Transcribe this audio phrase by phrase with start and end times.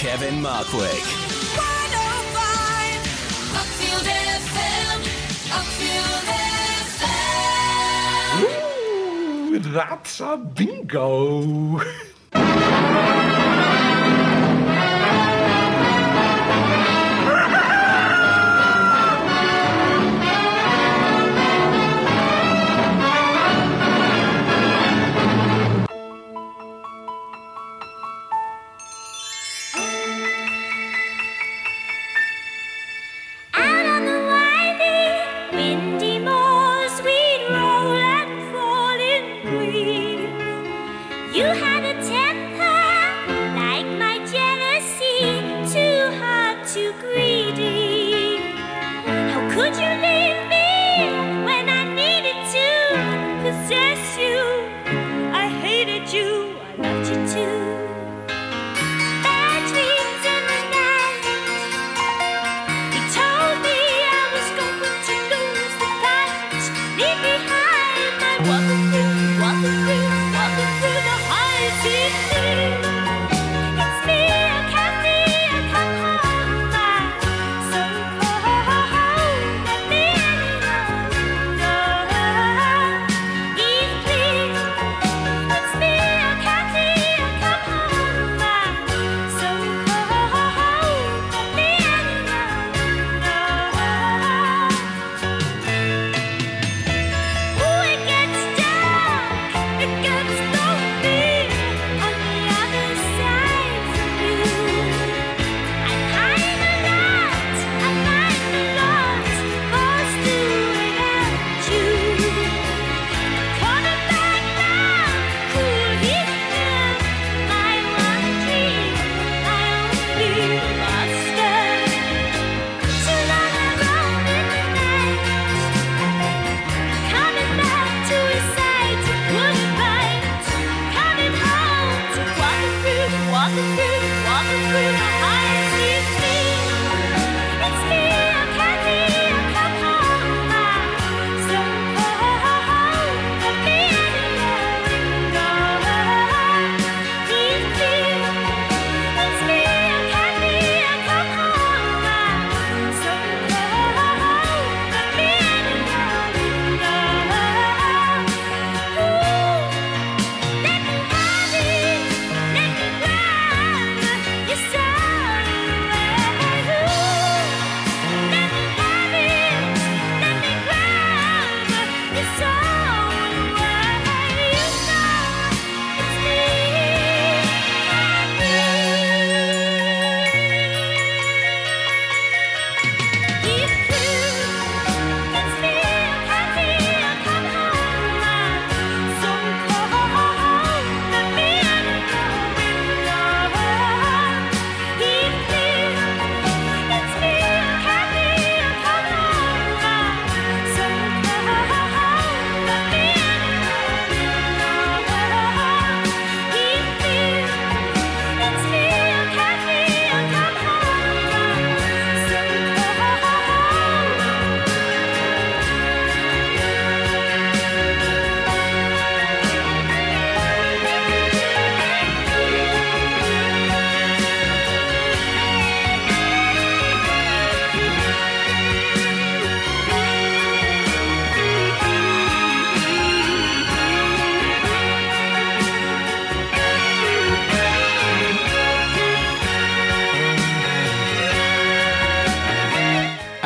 [0.00, 1.04] Kevin Markwick.
[3.52, 4.08] Uckfield
[4.46, 5.00] FM,
[5.58, 6.24] Uckfield
[6.96, 7.20] FM.
[9.52, 11.82] Ooh, that's a bingo.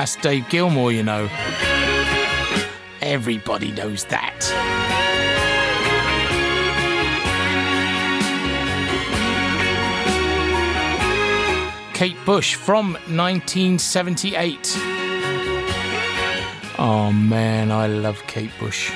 [0.04, 1.30] Dave Gilmour, you know.
[3.00, 4.38] Everybody knows that.
[11.94, 14.74] Kate Bush from 1978.
[16.78, 18.90] Oh man, I love Kate Bush.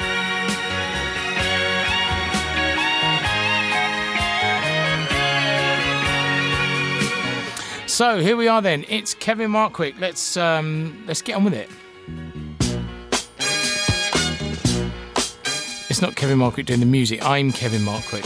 [7.99, 8.85] So here we are then.
[8.89, 9.99] It's Kevin Markwick.
[9.99, 11.69] Let's um, let's get on with it.
[15.91, 17.27] It's not Kevin Markwick doing the music.
[17.27, 18.25] I'm Kevin Markwick.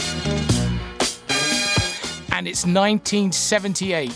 [2.31, 4.11] And it's 1978.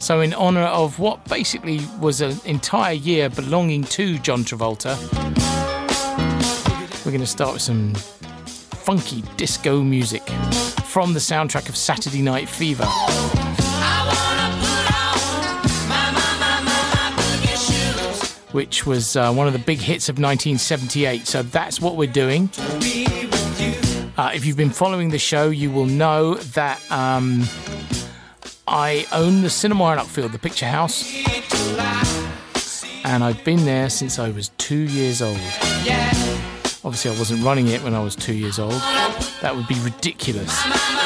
[0.00, 4.96] So in honor of what basically was an entire year belonging to John Travolta,
[7.06, 10.28] we're going to start with some funky disco music
[10.86, 12.88] from the soundtrack of Saturday Night Fever.
[18.54, 21.26] Which was uh, one of the big hits of 1978.
[21.26, 22.50] So that's what we're doing.
[24.16, 27.42] Uh, if you've been following the show, you will know that um,
[28.68, 31.02] I own the cinema in Uckfield, the Picture House,
[33.04, 35.36] and I've been there since I was two years old.
[36.84, 38.80] Obviously, I wasn't running it when I was two years old.
[39.40, 41.03] That would be ridiculous.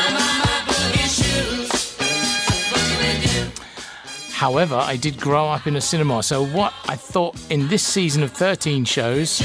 [4.39, 8.23] However, I did grow up in a cinema, so what I thought in this season
[8.23, 9.43] of 13 shows,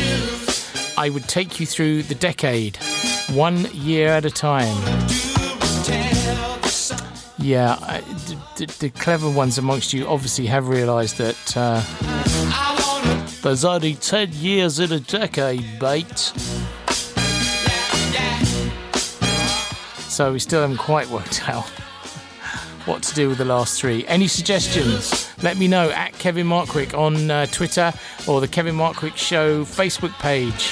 [0.95, 2.78] I would take you through the decade,
[3.31, 4.78] one year at a time.
[7.40, 8.01] Yeah, I,
[8.56, 11.81] the, the, clever ones amongst you obviously have realised that uh,
[13.42, 16.19] there's only 10 years in a decade, mate.
[20.07, 21.68] So we still haven't quite worked out
[22.86, 24.06] what to do with the last three.
[24.08, 25.30] Any suggestions?
[25.42, 27.94] Let me know at Kevin Markwick on uh, Twitter
[28.28, 30.72] or the Kevin Markwick Show Facebook page.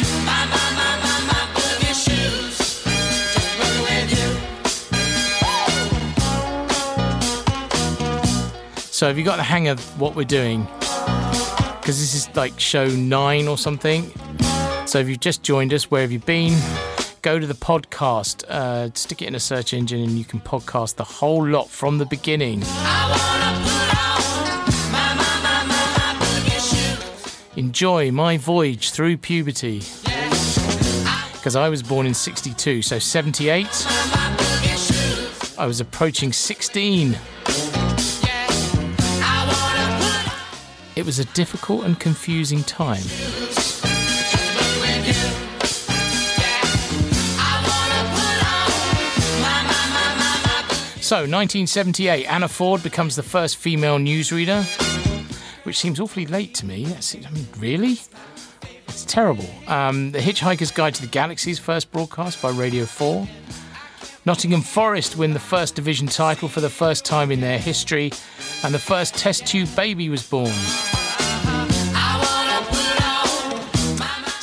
[9.02, 10.68] So have you got the hang of what we're doing?
[11.80, 14.12] Because this is like show nine or something.
[14.86, 16.54] So if you've just joined us, where have you been?
[17.22, 20.96] Go to the podcast, uh, stick it in a search engine, and you can podcast
[20.96, 22.64] the whole lot from the beginning.
[27.56, 29.84] Enjoy my voyage through puberty.
[31.34, 33.68] Because I was born in 62, so 78.
[35.60, 37.16] I was approaching 16.
[40.96, 43.04] It was a difficult and confusing time.
[51.12, 54.64] So, 1978, Anna Ford becomes the first female newsreader,
[55.66, 56.86] which seems awfully late to me.
[56.86, 58.00] That's, I mean, really?
[58.88, 59.44] It's terrible.
[59.68, 63.28] Um, the Hitchhiker's Guide to the Galaxy's first broadcast by Radio 4.
[64.26, 68.14] Nottingham Forest win the first division title for the first time in their history,
[68.64, 70.54] and the first test tube baby was born.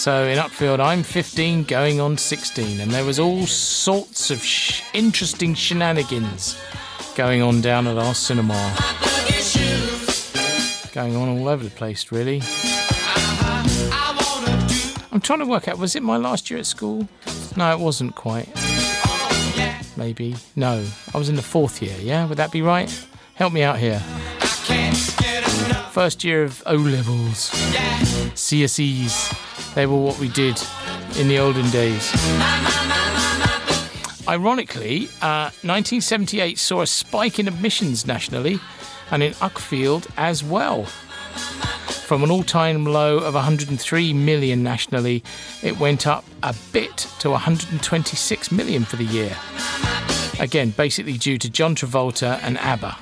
[0.08, 4.80] So in Uckfield, I'm 15, going on 16, and there was all sorts of sh-
[4.94, 6.58] interesting shenanigans
[7.14, 8.54] going on down at our cinema.
[10.92, 12.40] Going on all over the place, really.
[15.12, 17.06] I'm trying to work out, was it my last year at school?
[17.54, 18.48] No, it wasn't quite.
[19.98, 20.36] Maybe.
[20.56, 22.26] No, I was in the fourth year, yeah?
[22.26, 22.88] Would that be right?
[23.34, 23.98] Help me out here.
[25.92, 27.50] First year of O levels,
[28.32, 29.47] CSEs.
[29.78, 30.60] They were what we did
[31.20, 32.12] in the olden days.
[34.26, 38.58] Ironically, uh, 1978 saw a spike in admissions nationally
[39.12, 40.86] and in Uckfield as well.
[40.86, 45.22] From an all time low of 103 million nationally,
[45.62, 49.36] it went up a bit to 126 million for the year.
[50.40, 52.98] Again, basically due to John Travolta and ABBA.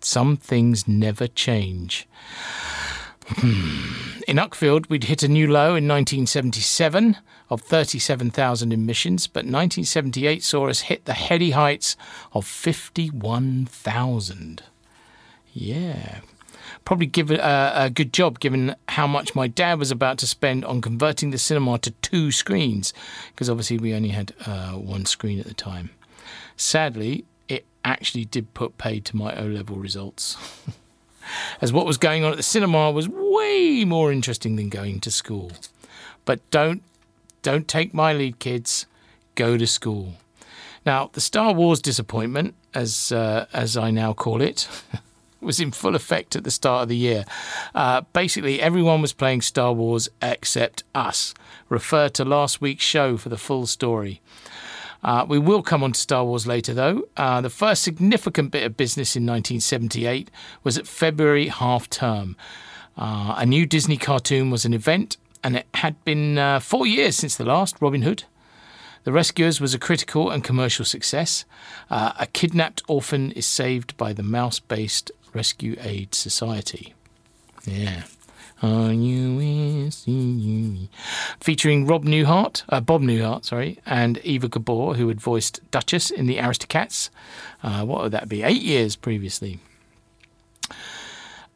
[0.00, 2.08] Some things never change.
[3.28, 4.11] Hmm.
[4.32, 7.18] In Uckfield, we'd hit a new low in 1977
[7.50, 11.98] of 37,000 emissions, but 1978 saw us hit the heady heights
[12.32, 14.62] of 51,000.
[15.52, 16.20] Yeah.
[16.86, 20.64] Probably give a, a good job given how much my dad was about to spend
[20.64, 22.94] on converting the cinema to two screens,
[23.34, 25.90] because obviously we only had uh, one screen at the time.
[26.56, 30.38] Sadly, it actually did put paid to my O level results.
[31.60, 35.10] as what was going on at the cinema was way more interesting than going to
[35.10, 35.52] school.
[36.24, 36.82] But don't
[37.42, 38.86] don't take my lead, kids.
[39.34, 40.14] Go to school.
[40.84, 44.68] Now, the Star Wars disappointment, as uh, as I now call it,
[45.40, 47.24] was in full effect at the start of the year.
[47.74, 51.34] Uh, basically, everyone was playing Star Wars except us.
[51.68, 54.20] Refer to last week's show for the full story.
[55.02, 57.02] Uh, we will come on to Star Wars later, though.
[57.16, 60.30] Uh, the first significant bit of business in 1978
[60.62, 62.36] was at February half term.
[62.96, 67.16] Uh, a new Disney cartoon was an event, and it had been uh, four years
[67.16, 68.24] since the last Robin Hood.
[69.04, 71.44] The Rescuers was a critical and commercial success.
[71.90, 76.94] Uh, a kidnapped orphan is saved by the mouse based Rescue Aid Society.
[77.64, 78.04] Yeah.
[78.62, 79.90] Me?
[81.40, 86.26] Featuring Rob Newhart, uh, Bob Newhart, sorry, and Eva Gabor, who had voiced Duchess in
[86.26, 87.10] the Aristocats.
[87.62, 88.42] Uh, what would that be?
[88.42, 89.58] Eight years previously.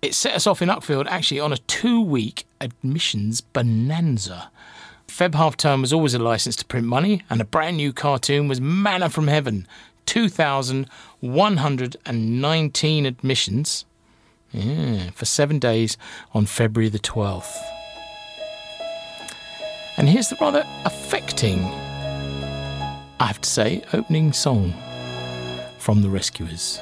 [0.02, 4.50] It set us off in Uckfield actually on a two week admissions bonanza.
[5.06, 8.48] Feb half term was always a license to print money, and a brand new cartoon
[8.48, 9.68] was manna from heaven.
[10.06, 13.84] 2,119 admissions
[14.52, 15.96] yeah, for seven days
[16.32, 17.56] on February the 12th.
[19.98, 21.64] And here's the rather affecting,
[23.18, 24.74] I have to say, opening song
[25.78, 26.80] from the Rescuers.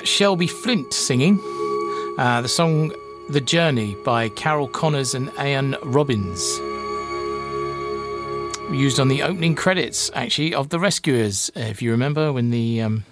[0.00, 1.38] That's Shelby Flint singing
[2.16, 2.90] uh, the song
[3.28, 6.40] The Journey by Carol Connors and Ayn Robbins.
[8.74, 11.50] Used on the opening credits, actually, of The Rescuers.
[11.54, 13.04] If you remember when the, um,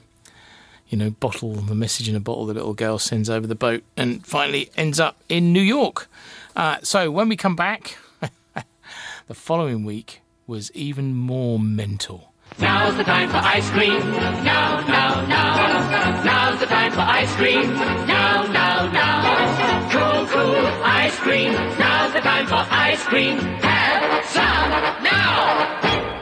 [0.89, 3.85] you know, bottle, the message in a bottle the little girl sends over the boat
[3.99, 6.09] and finally ends up in New York.
[6.57, 7.99] Uh, so when we come back,
[9.27, 12.33] the following week was even more mental.
[12.61, 14.01] Now's the time for ice cream.
[14.43, 16.25] Now, now, now.
[16.25, 17.73] Now's the time for ice cream.
[18.07, 19.89] Now, now, now.
[19.93, 21.53] Cool, cool ice cream.
[21.53, 23.39] Now's the time for ice cream.
[23.39, 26.18] Have some now.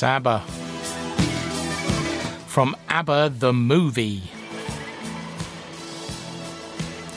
[0.00, 0.40] That's ABBA.
[2.46, 4.22] From ABBA the movie.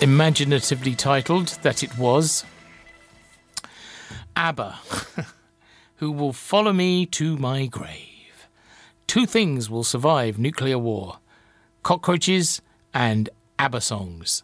[0.02, 2.44] Imaginatively titled that it was
[4.36, 4.80] ABBA,
[5.96, 8.50] who will follow me to my grave.
[9.08, 11.20] Two things will survive nuclear war
[11.84, 12.62] cockroaches
[12.94, 14.44] and ABBA songs.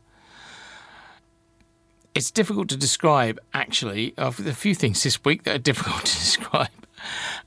[2.15, 4.13] It's difficult to describe, actually.
[4.17, 6.69] A few things this week that are difficult to describe.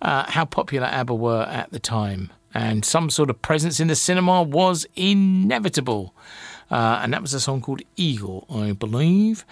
[0.02, 2.30] Uh, how popular ABBA were at the time.
[2.52, 6.12] And some sort of presence in the cinema was inevitable.
[6.72, 9.44] Uh, and that was a song called Eagle, I believe.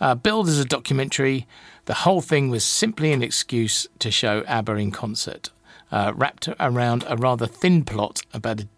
[0.00, 1.46] Uh, billed as a documentary,
[1.84, 5.50] the whole thing was simply an excuse to show ABBA in concert,
[5.92, 8.68] uh, wrapped around a rather thin plot about a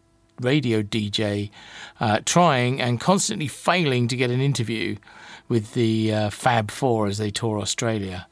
[0.40, 1.50] radio DJ
[2.00, 4.96] uh, trying and constantly failing to get an interview
[5.48, 8.26] with the uh, Fab Four as they tour Australia.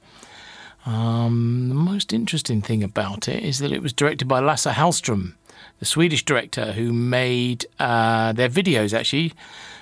[0.89, 5.35] Um, the most interesting thing about it is that it was directed by Lasse Hallström,
[5.81, 9.35] the Swedish director who made uh, their videos actually.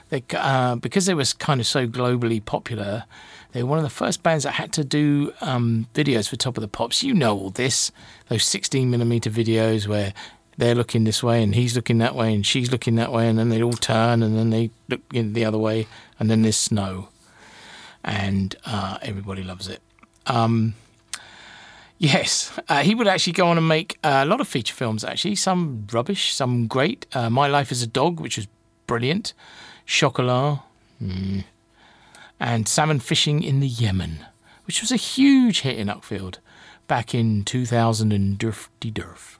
[0.08, 3.04] They, uh, because they was kind of so globally popular,
[3.52, 6.56] they were one of the first bands that had to do um, videos for Top
[6.56, 7.04] of the Pops.
[7.04, 7.92] You know all this,
[8.28, 10.12] those 16 millimeter videos where
[10.56, 13.38] they're looking this way and he's looking that way and she's looking that way, and
[13.38, 15.86] then they all turn and then they look in the other way,
[16.18, 17.10] and then there's snow,
[18.02, 19.80] and uh, everybody loves it.
[20.26, 20.74] Um,
[21.98, 25.02] Yes, uh, he would actually go on and make a lot of feature films.
[25.02, 27.06] Actually, some rubbish, some great.
[27.12, 28.46] Uh, My Life as a Dog, which was
[28.86, 29.32] brilliant.
[29.86, 30.60] Chocolat,
[31.02, 31.44] mm.
[32.40, 34.26] and Salmon Fishing in the Yemen,
[34.66, 36.38] which was a huge hit in Uckfield
[36.86, 39.35] back in 2000 and Durfty Durf.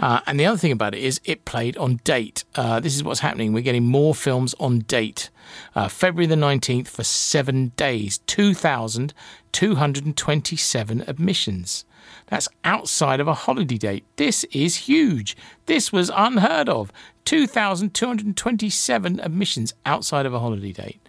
[0.00, 2.44] Uh, and the other thing about it is it played on date.
[2.54, 3.52] Uh, this is what's happening.
[3.52, 5.28] We're getting more films on date.
[5.74, 11.84] Uh, February the 19th for seven days, 2,227 admissions.
[12.28, 14.04] That's outside of a holiday date.
[14.16, 15.36] This is huge.
[15.66, 16.90] This was unheard of.
[17.26, 21.06] 2,227 admissions outside of a holiday date.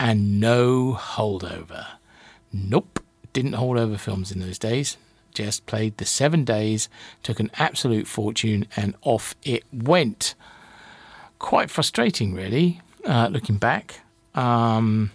[0.00, 1.86] And no holdover.
[2.52, 2.98] Nope.
[3.32, 4.96] Didn't hold over films in those days
[5.34, 6.88] just played the seven days,
[7.22, 10.34] took an absolute fortune, and off it went.
[11.38, 14.00] Quite frustrating, really, uh, looking back.
[14.34, 15.10] Um,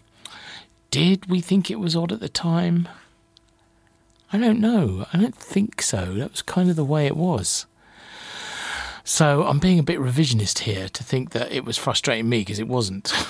[0.91, 2.87] did we think it was odd at the time?
[4.33, 5.05] I don't know.
[5.13, 6.13] I don't think so.
[6.15, 7.65] That was kind of the way it was.
[9.03, 12.59] So I'm being a bit revisionist here to think that it was frustrating me because
[12.59, 13.13] it wasn't.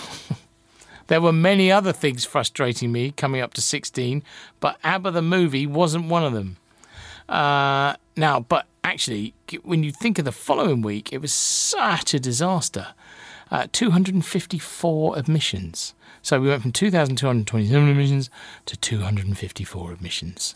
[1.08, 4.24] There were many other things frustrating me coming up to 16,
[4.60, 6.58] but ABBA the movie wasn't one of them.
[7.28, 9.34] Uh, now, but actually,
[9.64, 12.88] when you think of the following week, it was such a disaster.
[13.52, 15.94] Uh, 254 admissions.
[16.22, 18.30] So we went from 2,227 admissions
[18.66, 20.56] to 254 admissions.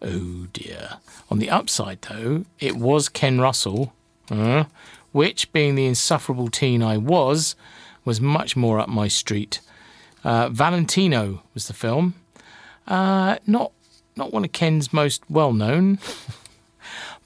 [0.00, 0.98] Oh dear.
[1.30, 3.92] On the upside, though, it was Ken Russell,
[4.30, 4.64] uh,
[5.10, 7.56] which, being the insufferable teen I was,
[8.04, 9.60] was much more up my street.
[10.22, 12.14] Uh, Valentino was the film.
[12.86, 13.72] Uh, not
[14.18, 15.98] not one of Ken's most well known,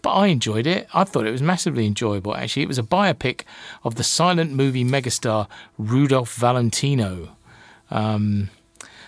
[0.02, 0.86] but I enjoyed it.
[0.94, 2.62] I thought it was massively enjoyable, actually.
[2.62, 3.42] It was a biopic
[3.82, 7.36] of the silent movie megastar Rudolph Valentino.
[7.90, 8.50] Um,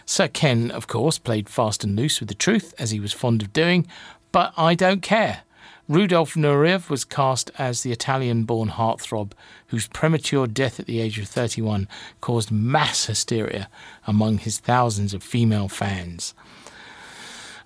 [0.06, 3.42] Sir Ken, of course, played fast and loose with the truth, as he was fond
[3.42, 3.86] of doing,
[4.32, 5.42] but I don't care.
[5.86, 9.32] Rudolf Nureyev was cast as the Italian born heartthrob
[9.66, 11.88] whose premature death at the age of 31
[12.22, 13.68] caused mass hysteria
[14.06, 16.32] among his thousands of female fans.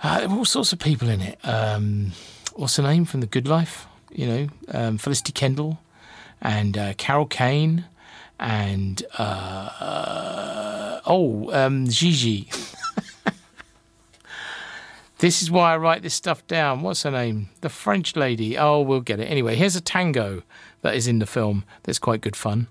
[0.02, 1.38] Uh, all sorts of people in it.
[1.42, 2.12] Um,
[2.54, 3.86] what's her name from The Good Life?
[4.12, 5.78] You know, um, Felicity Kendal
[6.40, 7.84] and uh, Carol Kane
[8.38, 12.48] and uh, uh oh, um, Gigi.
[15.18, 16.82] this is why I write this stuff down.
[16.82, 17.48] What's her name?
[17.60, 18.56] The French lady.
[18.56, 19.24] Oh, we'll get it.
[19.24, 20.42] Anyway, here's a tango
[20.82, 22.68] that is in the film that's quite good fun.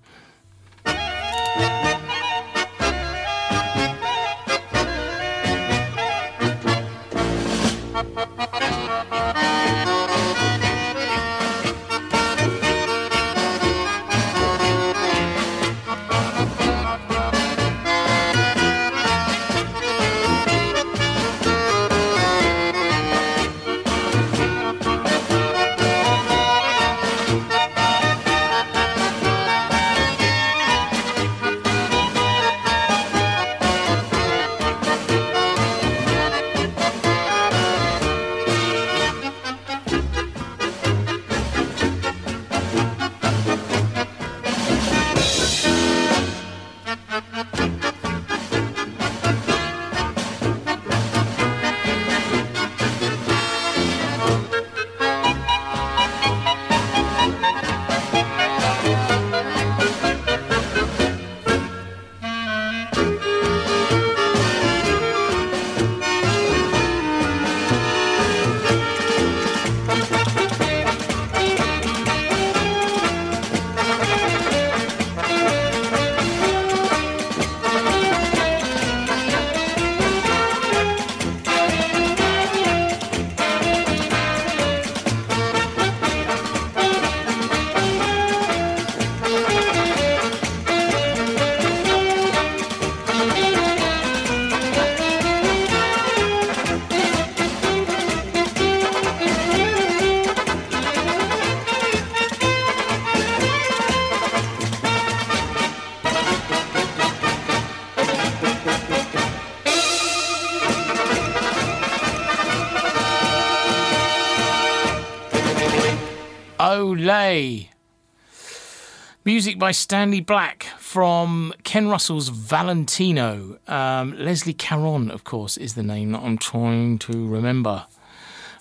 [119.37, 123.59] Music by Stanley Black from Ken Russell's Valentino.
[123.67, 127.85] Um, Leslie Caron, of course, is the name that I'm trying to remember.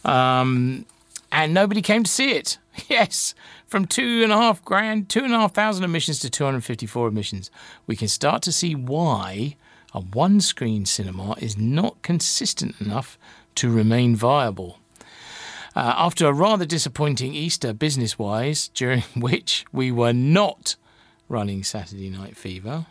[0.05, 0.85] Um,
[1.33, 2.59] and nobody came to see it.
[2.89, 3.35] Yes,
[3.67, 7.51] from two and a half grand, two and a half thousand admissions to 254 admissions,
[7.87, 9.57] we can start to see why
[9.95, 13.19] a one screen cinema is not consistent enough
[13.55, 14.79] to remain viable.
[15.77, 20.77] Uh, after a rather disappointing Easter business wise, during which we were not
[21.29, 22.87] running Saturday Night Fever.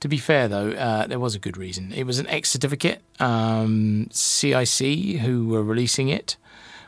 [0.00, 1.92] To be fair, though, uh, there was a good reason.
[1.92, 3.00] It was an X certificate.
[3.20, 6.36] Um, CIC, who were releasing it,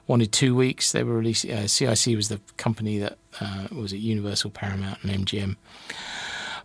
[0.08, 0.90] wanted two weeks.
[0.90, 1.52] They were releasing.
[1.52, 5.56] Uh, CIC was the company that uh, was at Universal, Paramount, and MGM.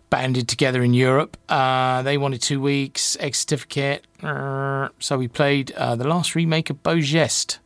[0.08, 1.36] Banded together in Europe.
[1.48, 3.16] Uh, they wanted two weeks.
[3.20, 4.04] X certificate.
[4.22, 7.58] Uh, so we played uh, the last remake of Beau Geste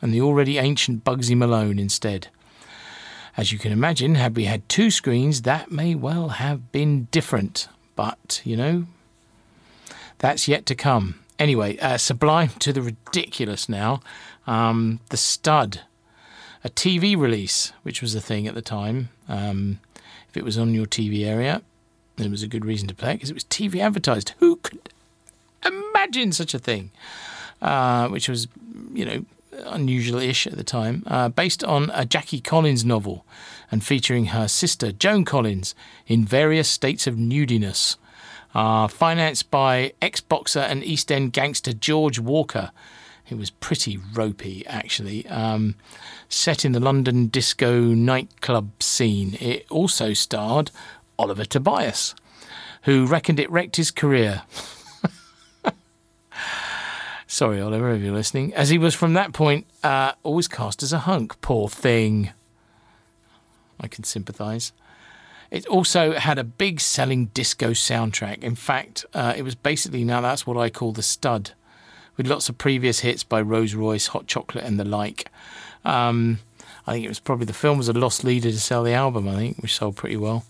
[0.00, 2.28] and the already ancient Bugsy Malone instead.
[3.36, 7.68] As you can imagine, had we had two screens, that may well have been different.
[7.94, 8.86] But, you know,
[10.18, 11.20] that's yet to come.
[11.38, 14.00] Anyway, uh, sublime to the ridiculous now.
[14.46, 15.82] Um, the Stud,
[16.64, 19.10] a TV release, which was a thing at the time.
[19.28, 19.80] Um,
[20.36, 21.62] if it was on your TV area,
[22.16, 24.34] there was a good reason to play it because it was TV advertised.
[24.38, 24.90] Who could
[25.64, 26.90] imagine such a thing?
[27.62, 28.46] Uh, which was,
[28.92, 29.24] you know,
[29.64, 31.04] unusual-ish at the time.
[31.06, 33.24] Uh, based on a Jackie Collins novel
[33.70, 35.74] and featuring her sister Joan Collins
[36.06, 37.96] in various states of nudiness.
[38.54, 42.72] Uh, financed by ex-boxer and East End gangster George Walker.
[43.28, 45.26] It was pretty ropey, actually.
[45.26, 45.74] Um,
[46.28, 49.36] set in the London disco nightclub scene.
[49.40, 50.70] It also starred
[51.18, 52.14] Oliver Tobias,
[52.82, 54.42] who reckoned it wrecked his career.
[57.26, 58.54] Sorry, Oliver, if you're listening.
[58.54, 61.40] As he was from that point uh, always cast as a hunk.
[61.40, 62.30] Poor thing.
[63.80, 64.72] I can sympathise.
[65.50, 68.42] It also had a big selling disco soundtrack.
[68.42, 71.52] In fact, uh, it was basically now that's what I call the stud,
[72.16, 75.30] with lots of previous hits by Rose Royce, Hot Chocolate, and the like.
[75.84, 76.40] Um,
[76.86, 79.28] I think it was probably the film was a lost leader to sell the album,
[79.28, 80.44] I think, which sold pretty well.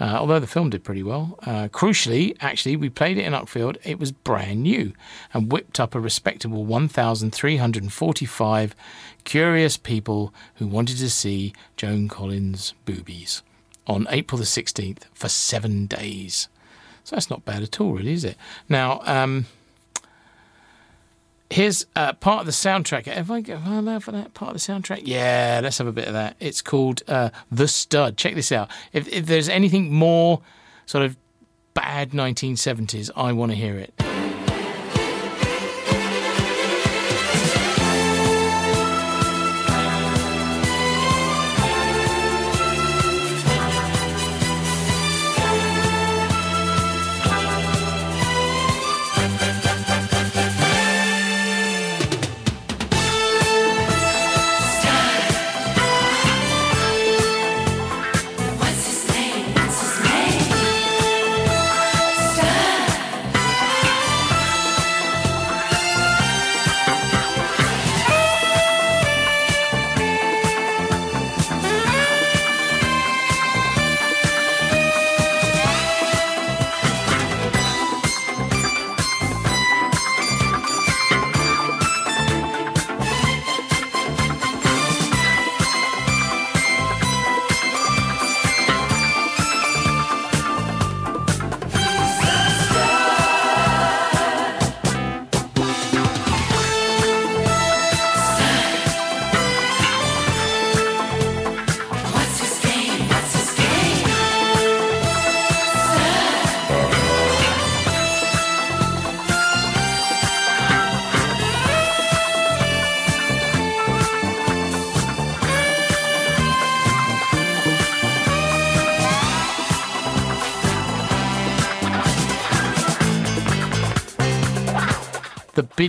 [0.00, 1.38] Uh, although the film did pretty well.
[1.46, 3.76] Uh, crucially, actually, we played it in Uckfield.
[3.84, 4.92] It was brand new
[5.32, 8.74] and whipped up a respectable 1,345
[9.22, 13.42] curious people who wanted to see Joan Collins' boobies
[13.86, 16.48] on April the 16th for seven days.
[17.04, 18.36] So that's not bad at all, really, is it?
[18.68, 19.46] Now, um,
[21.54, 23.06] here's uh, part of the soundtrack.
[23.06, 25.02] Have I, have I allowed for that part of the soundtrack?
[25.04, 26.34] Yeah, let's have a bit of that.
[26.40, 28.16] It's called uh, The Stud.
[28.16, 28.68] Check this out.
[28.92, 30.42] If, if there's anything more
[30.84, 31.16] sort of
[31.72, 34.13] bad 1970s, I want to hear it.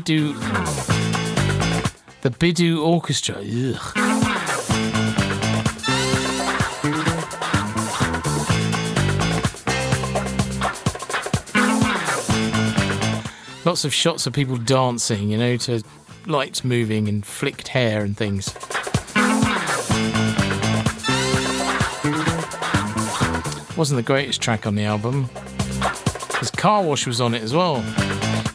[0.06, 0.34] The
[2.30, 3.38] Biddu Orchestra.
[3.38, 3.96] Ugh.
[13.66, 15.82] Lots of shots of people dancing, you know, to
[16.28, 18.54] lights moving and flicked hair and things.
[23.76, 25.32] Wasn't the greatest track on the album.
[26.28, 27.84] Because Car Wash was on it as well.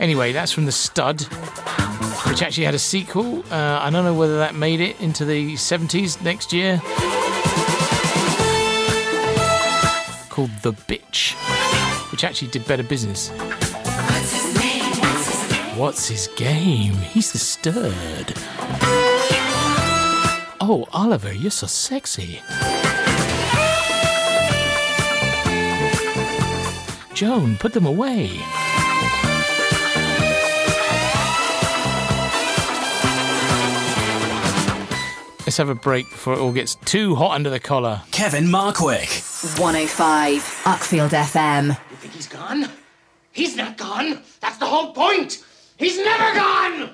[0.00, 1.20] Anyway, that's from the Stud.
[2.26, 3.44] which actually had a sequel.
[3.52, 6.80] Uh, I don't know whether that made it into the 70s next year.
[10.30, 11.34] Called The Bitch,
[12.10, 13.28] which actually did better business.
[13.30, 15.76] What's his?
[15.76, 16.94] What's his game?
[16.94, 18.32] He's the Stud.
[20.62, 22.40] Oh, Oliver, you're so sexy.
[27.14, 28.30] Joan, put them away.
[35.50, 38.02] Let's have a break before it all gets too hot under the collar.
[38.12, 39.58] Kevin Markwick.
[39.58, 41.70] 105 Uckfield FM.
[41.90, 42.70] You think he's gone?
[43.32, 44.22] He's not gone.
[44.38, 45.44] That's the whole point.
[45.76, 46.90] He's never gone.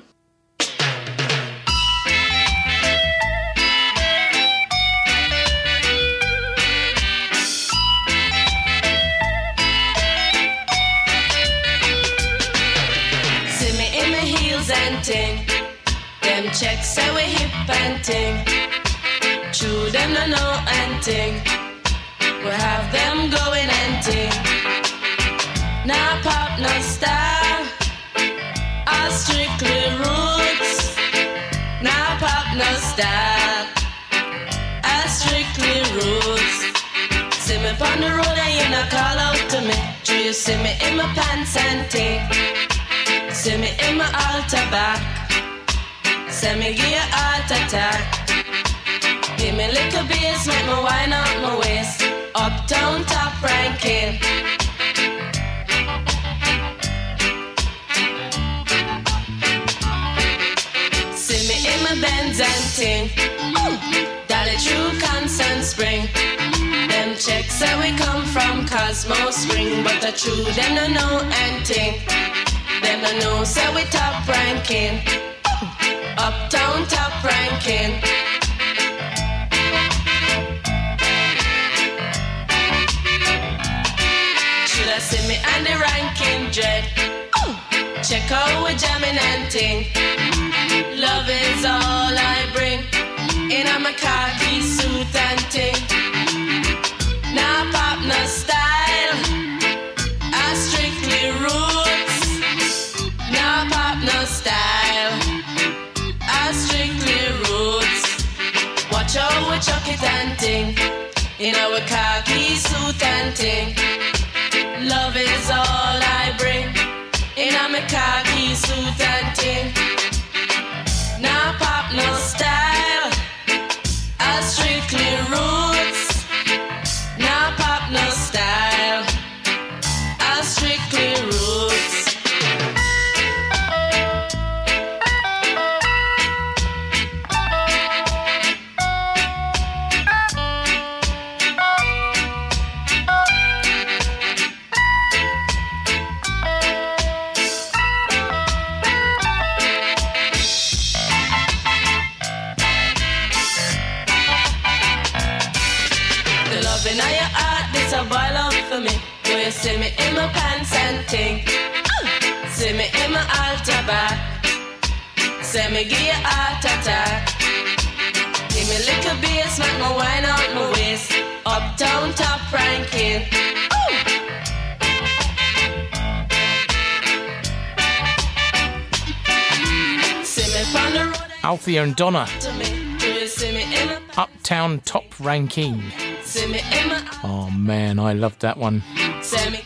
[185.57, 185.83] Ranking.
[186.23, 188.83] See me in my Oh man, I loved that one.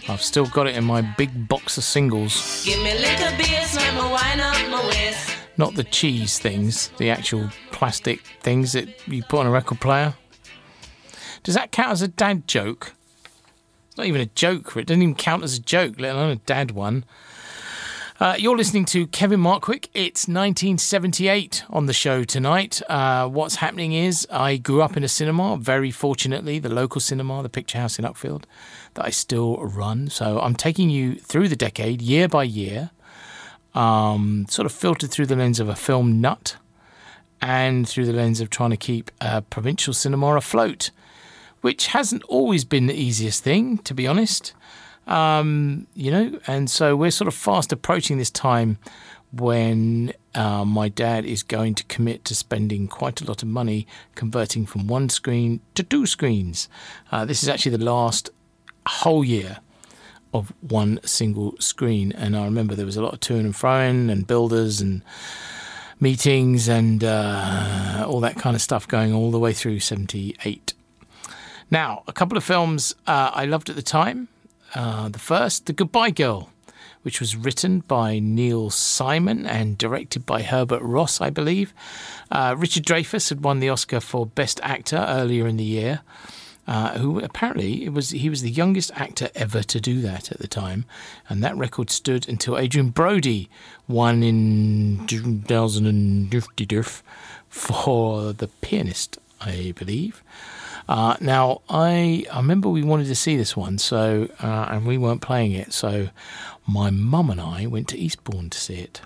[0.08, 2.64] I've still got it in my big box of singles.
[2.64, 5.36] Give me little bass, make me wine up my waist.
[5.56, 10.14] Not the cheese things, the actual plastic things that you put on a record player.
[11.42, 12.92] Does that count as a dad joke?
[13.88, 14.76] It's not even a joke.
[14.76, 17.04] It doesn't even count as a joke, let alone a dad one.
[18.20, 19.88] Uh, you're listening to Kevin Markwick.
[19.94, 22.82] It's 1978 on the show tonight.
[22.86, 27.42] Uh, what's happening is I grew up in a cinema, very fortunately, the local cinema,
[27.42, 28.44] the Picture House in Uckfield,
[28.92, 30.10] that I still run.
[30.10, 32.90] So I'm taking you through the decade, year by year,
[33.74, 36.58] um, sort of filtered through the lens of a film nut
[37.40, 40.90] and through the lens of trying to keep uh, provincial cinema afloat,
[41.62, 44.52] which hasn't always been the easiest thing, to be honest.
[45.06, 48.78] Um, you know, and so we're sort of fast approaching this time
[49.32, 53.86] when uh, my dad is going to commit to spending quite a lot of money
[54.14, 56.68] converting from one screen to two screens.
[57.10, 58.30] Uh, this is actually the last
[58.86, 59.58] whole year
[60.32, 62.12] of one single screen.
[62.12, 65.02] And I remember there was a lot of toing and froing and builders and
[65.98, 70.74] meetings and uh, all that kind of stuff going all the way through 78.
[71.70, 74.28] Now, a couple of films uh, I loved at the time.
[74.74, 76.50] Uh, the first, The Goodbye Girl,
[77.02, 81.72] which was written by Neil Simon and directed by Herbert Ross, I believe.
[82.30, 86.00] Uh, Richard Dreyfuss had won the Oscar for Best Actor earlier in the year.
[86.68, 90.38] Uh, who apparently it was he was the youngest actor ever to do that at
[90.38, 90.84] the time,
[91.28, 93.50] and that record stood until Adrien Brody
[93.88, 96.82] won in 2050
[97.48, 100.22] for The Pianist, I believe.
[100.90, 104.98] Uh, now, I I remember we wanted to see this one, so uh, and we
[104.98, 106.08] weren't playing it, so
[106.66, 109.00] my mum and I went to Eastbourne to see it.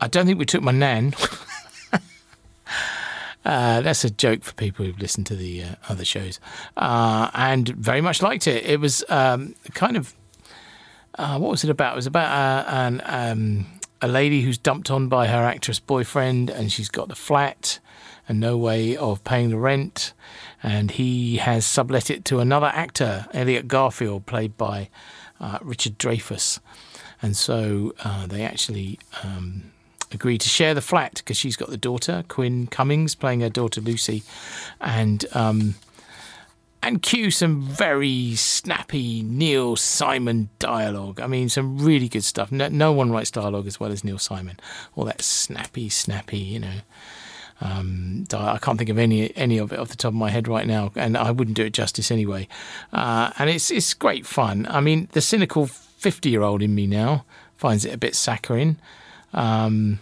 [0.00, 1.14] I don't think we took my nan.
[3.44, 6.40] Uh, that's a joke for people who've listened to the uh, other shows,
[6.76, 8.66] uh, and very much liked it.
[8.66, 10.16] It was um, kind of
[11.16, 11.92] uh, what was it about?
[11.92, 13.66] It was about an, um,
[14.02, 17.78] a lady who's dumped on by her actress boyfriend, and she's got the flat
[18.28, 20.12] and no way of paying the rent,
[20.66, 24.88] and he has sublet it to another actor, Elliot Garfield, played by
[25.40, 26.58] uh, Richard Dreyfuss,
[27.22, 27.94] and so
[28.26, 28.98] they actually.
[29.22, 29.72] Um,
[30.38, 34.22] to share the flat because she's got the daughter Quinn Cummings playing her daughter Lucy,
[34.80, 35.74] and um,
[36.82, 41.20] and cue some very snappy Neil Simon dialogue.
[41.20, 42.52] I mean, some really good stuff.
[42.52, 44.58] No, no one writes dialogue as well as Neil Simon.
[44.94, 46.80] All that snappy, snappy, you know.
[47.60, 50.46] Um, I can't think of any any of it off the top of my head
[50.46, 52.48] right now, and I wouldn't do it justice anyway.
[52.92, 54.66] Uh, and it's it's great fun.
[54.68, 57.24] I mean, the cynical fifty year old in me now
[57.56, 58.78] finds it a bit saccharine.
[59.32, 60.00] Um,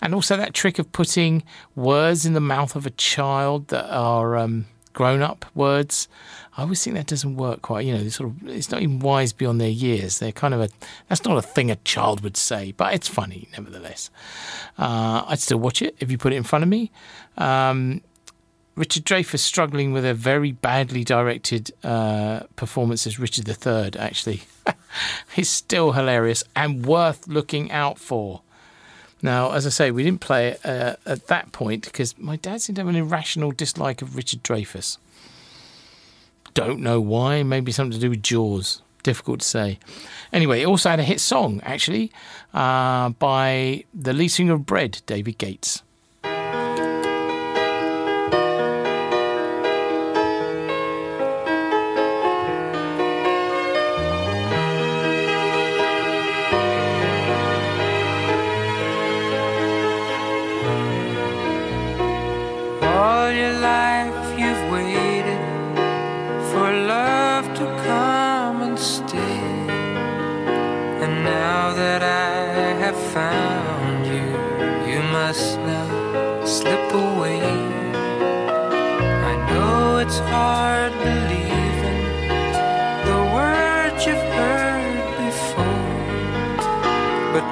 [0.00, 1.42] and also that trick of putting
[1.74, 6.08] words in the mouth of a child that are um, grown up words.
[6.56, 7.84] I always think that doesn't work quite.
[7.84, 10.18] You know, sort of, it's not even wise beyond their years.
[10.18, 10.68] They're kind of a,
[11.08, 14.10] that's not a thing a child would say, but it's funny nevertheless.
[14.78, 16.90] Uh, I'd still watch it if you put it in front of me.
[17.36, 18.00] Um,
[18.74, 24.42] Richard Dreyfuss struggling with a very badly directed uh, performance as Richard III, actually.
[25.34, 28.42] He's still hilarious and worth looking out for.
[29.22, 32.60] Now, as I say, we didn't play it uh, at that point because my dad
[32.60, 34.98] seemed to have an irrational dislike of Richard Dreyfuss.
[36.56, 37.42] Don't know why.
[37.42, 38.80] Maybe something to do with Jaws.
[39.02, 39.78] Difficult to say.
[40.32, 42.10] Anyway, it also had a hit song, actually,
[42.54, 45.82] uh, by the lead singer of Bread, David Gates.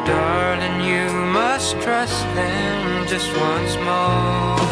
[0.04, 4.63] Darling, you must trust them just once more.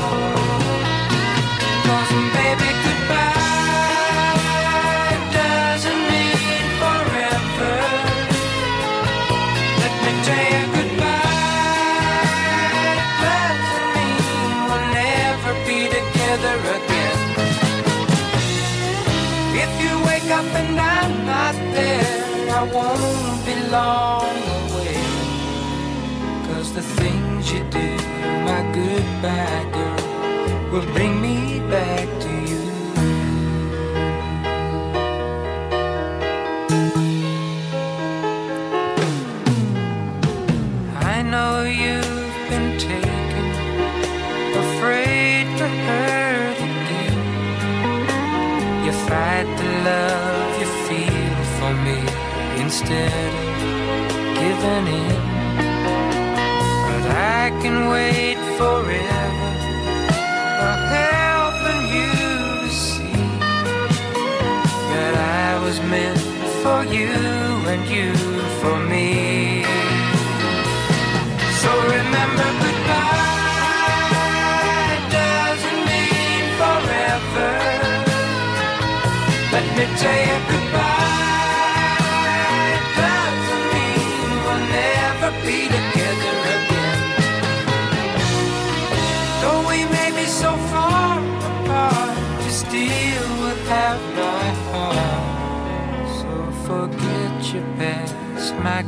[54.65, 55.12] Of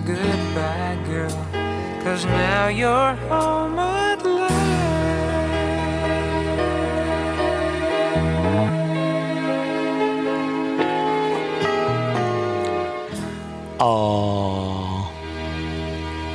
[0.07, 1.31] goodbye, girl.
[2.03, 4.15] Cause now you're home at
[13.85, 15.09] Aww.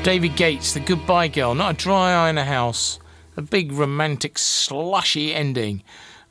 [0.04, 3.00] David Gates, The Goodbye Girl, not a dry eye in a house,
[3.36, 5.82] a big romantic slushy ending.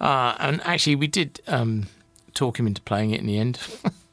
[0.01, 1.89] Uh, and actually, we did um,
[2.35, 3.59] talk him into playing it in the end,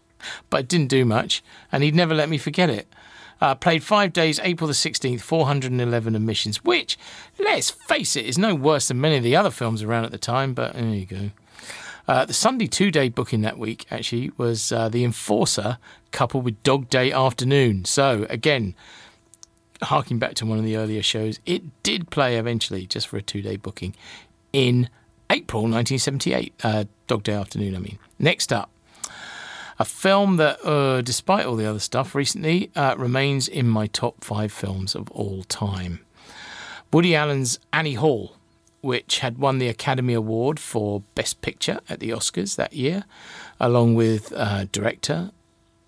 [0.50, 2.88] but it didn't do much, and he'd never let me forget it.
[3.46, 6.98] Uh, played five days, April the 16th, 411 admissions, which,
[7.38, 10.18] let's face it, is no worse than many of the other films around at the
[10.18, 11.30] time, but there you go.
[12.08, 15.78] Uh, the Sunday two day booking that week actually was uh, The Enforcer
[16.12, 17.86] coupled with Dog Day Afternoon.
[17.86, 18.74] So, again,
[19.84, 23.22] harking back to one of the earlier shows, it did play eventually just for a
[23.22, 23.96] two day booking
[24.54, 24.89] in
[25.30, 26.52] April 1978.
[26.64, 28.00] Uh, Dog Day Afternoon, I mean.
[28.18, 28.72] Next up,
[29.78, 34.24] a film that, uh, despite all the other stuff recently, uh, remains in my top
[34.24, 36.00] five films of all time.
[36.92, 38.38] Woody Allen's Annie Hall,
[38.82, 43.04] which had won the Academy Award for Best Picture at the Oscars that year,
[43.60, 45.32] along with uh, director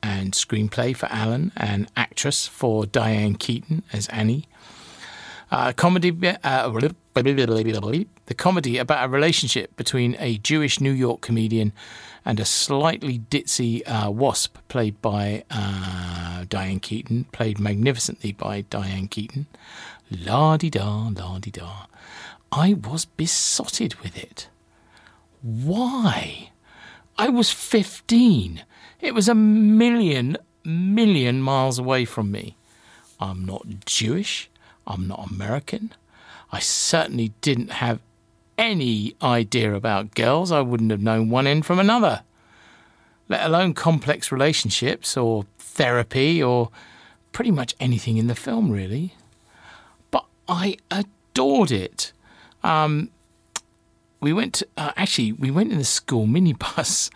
[0.03, 4.47] and screenplay for Allen and actress for Diane Keaton as Annie.
[5.49, 6.09] Uh, comedy,
[6.43, 6.69] uh,
[8.25, 11.71] the comedy about a relationship between a Jewish New York comedian
[12.27, 19.07] and a slightly ditzy uh, wasp played by uh, Diane Keaton, played magnificently by Diane
[19.07, 19.47] Keaton.
[20.11, 21.85] La di da, la di da.
[22.51, 24.49] I was besotted with it.
[25.41, 26.51] Why?
[27.17, 28.65] I was 15.
[28.99, 32.57] It was a million, million miles away from me.
[33.21, 34.49] I'm not Jewish.
[34.85, 35.93] I'm not American.
[36.51, 38.01] I certainly didn't have
[38.57, 40.51] any idea about girls.
[40.51, 42.23] I wouldn't have known one end from another,
[43.29, 46.69] let alone complex relationships or therapy or
[47.31, 49.13] pretty much anything in the film, really.
[50.11, 52.11] But I adored it.
[52.63, 53.11] Um,
[54.19, 57.09] we went uh, actually we went in the school minibus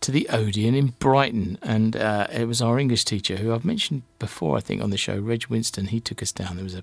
[0.00, 4.02] to the Odeon in Brighton, and uh, it was our English teacher who I've mentioned
[4.18, 5.86] before, I think, on the show, Reg Winston.
[5.86, 6.56] He took us down.
[6.56, 6.82] There was a,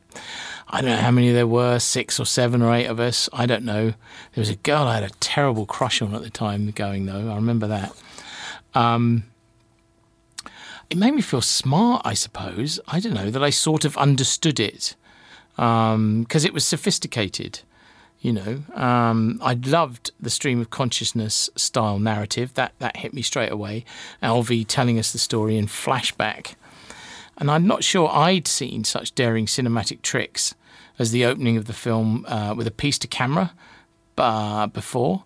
[0.68, 3.30] I don't know how many there were, six or seven or eight of us.
[3.32, 3.86] I don't know.
[3.86, 7.32] There was a girl I had a terrible crush on at the time going though.
[7.32, 7.96] I remember that.
[8.74, 9.26] Um,
[10.90, 12.80] it made me feel smart, I suppose.
[12.88, 14.96] I don't know that I sort of understood it
[15.56, 17.62] because um, it was sophisticated.
[18.24, 22.54] You know, um, I loved the stream of consciousness style narrative.
[22.54, 23.84] That that hit me straight away.
[24.24, 26.56] Alvy telling us the story in flashback,
[27.38, 30.56] and I'm not sure I'd seen such daring cinematic tricks
[30.98, 33.52] as the opening of the film uh, with a piece to camera
[34.18, 35.26] uh, before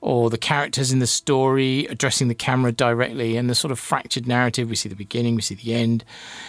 [0.00, 4.26] or the characters in the story addressing the camera directly and the sort of fractured
[4.26, 4.70] narrative.
[4.70, 6.04] We see the beginning, we see the end.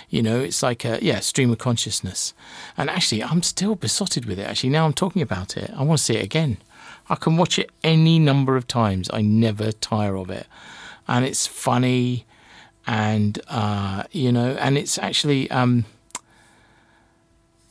[0.09, 2.33] You know, it's like a yeah stream of consciousness.
[2.77, 4.47] And actually, I'm still besotted with it.
[4.47, 6.57] Actually, now I'm talking about it, I want to see it again.
[7.09, 9.09] I can watch it any number of times.
[9.11, 10.47] I never tire of it,
[11.07, 12.25] and it's funny,
[12.87, 15.49] and uh, you know, and it's actually.
[15.51, 15.85] Um,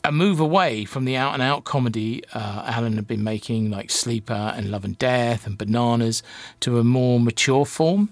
[0.03, 3.91] a move away from the out and out comedy uh, Allen had been making, like
[3.91, 6.23] Sleeper and Love and Death and Bananas,
[6.61, 8.09] to a more mature form.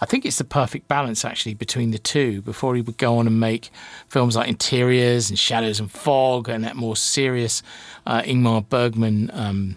[0.00, 3.26] I think it's the perfect balance actually between the two before he would go on
[3.26, 3.70] and make
[4.08, 7.62] films like Interiors and Shadows and Fog and that more serious
[8.06, 9.76] uh, Ingmar Bergman um,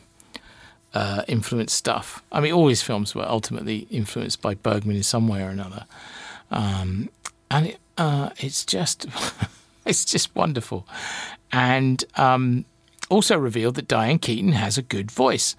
[0.94, 2.22] uh, influenced stuff.
[2.32, 5.86] I mean, all his films were ultimately influenced by Bergman in some way or another.
[6.52, 7.10] Um,
[7.50, 9.06] and it, uh, it's just.
[9.86, 10.86] it's just wonderful
[11.52, 12.66] and um,
[13.10, 15.56] also revealed that Diane Keaton has a good voice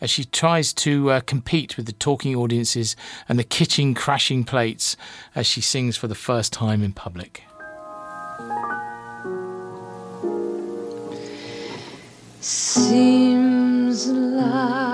[0.00, 2.96] as she tries to uh, compete with the talking audiences
[3.28, 4.96] and the kitchen crashing plates
[5.34, 7.44] as she sings for the first time in public.
[12.40, 14.91] Seems like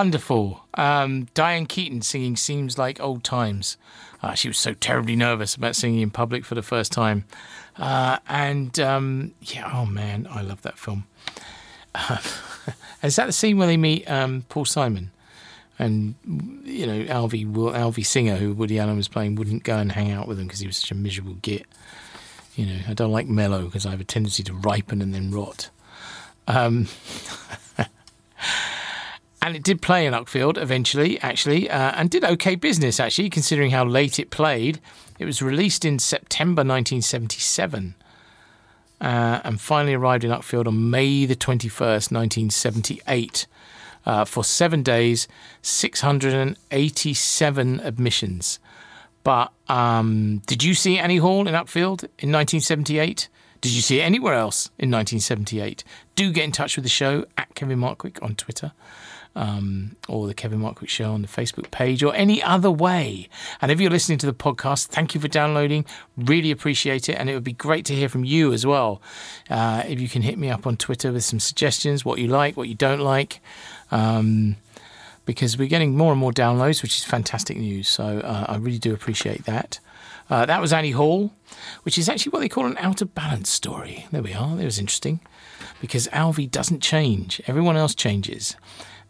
[0.00, 0.64] Wonderful.
[0.72, 3.76] Um, Diane Keaton singing Seems Like Old Times.
[4.22, 7.26] Uh, she was so terribly nervous about singing in public for the first time.
[7.76, 11.04] Uh, and um, yeah, oh man, I love that film.
[13.02, 15.10] is that the scene where they meet um, Paul Simon?
[15.78, 16.14] And,
[16.64, 20.40] you know, Alvy Singer, who Woody Allen was playing, wouldn't go and hang out with
[20.40, 21.66] him because he was such a miserable git.
[22.56, 25.30] You know, I don't like mellow because I have a tendency to ripen and then
[25.30, 25.68] rot.
[26.48, 26.88] Um,
[29.42, 33.70] and it did play in Uckfield eventually, actually, uh, and did okay business, actually, considering
[33.70, 34.80] how late it played.
[35.18, 37.94] It was released in September 1977
[39.00, 43.46] uh, and finally arrived in Uckfield on May the 21st, 1978.
[44.06, 45.28] Uh, for seven days,
[45.60, 48.58] 687 admissions.
[49.22, 53.28] But um, did you see Annie Hall in Uckfield in 1978?
[53.60, 55.84] Did you see it anywhere else in 1978?
[56.14, 58.72] Do get in touch with the show at Kevin Markwick on Twitter
[59.36, 63.28] um, or the Kevin Markwick Show on the Facebook page or any other way.
[63.60, 65.84] And if you're listening to the podcast, thank you for downloading.
[66.16, 67.14] Really appreciate it.
[67.14, 69.00] And it would be great to hear from you as well.
[69.48, 72.56] Uh, if you can hit me up on Twitter with some suggestions, what you like,
[72.56, 73.40] what you don't like.
[73.90, 74.56] Um,
[75.26, 77.88] because we're getting more and more downloads, which is fantastic news.
[77.88, 79.78] So uh, I really do appreciate that.
[80.28, 81.32] Uh, that was Annie Hall,
[81.82, 84.06] which is actually what they call an out of balance story.
[84.12, 84.56] There we are.
[84.56, 85.20] That was interesting
[85.80, 87.40] because Alvy doesn't change.
[87.46, 88.56] Everyone else changes.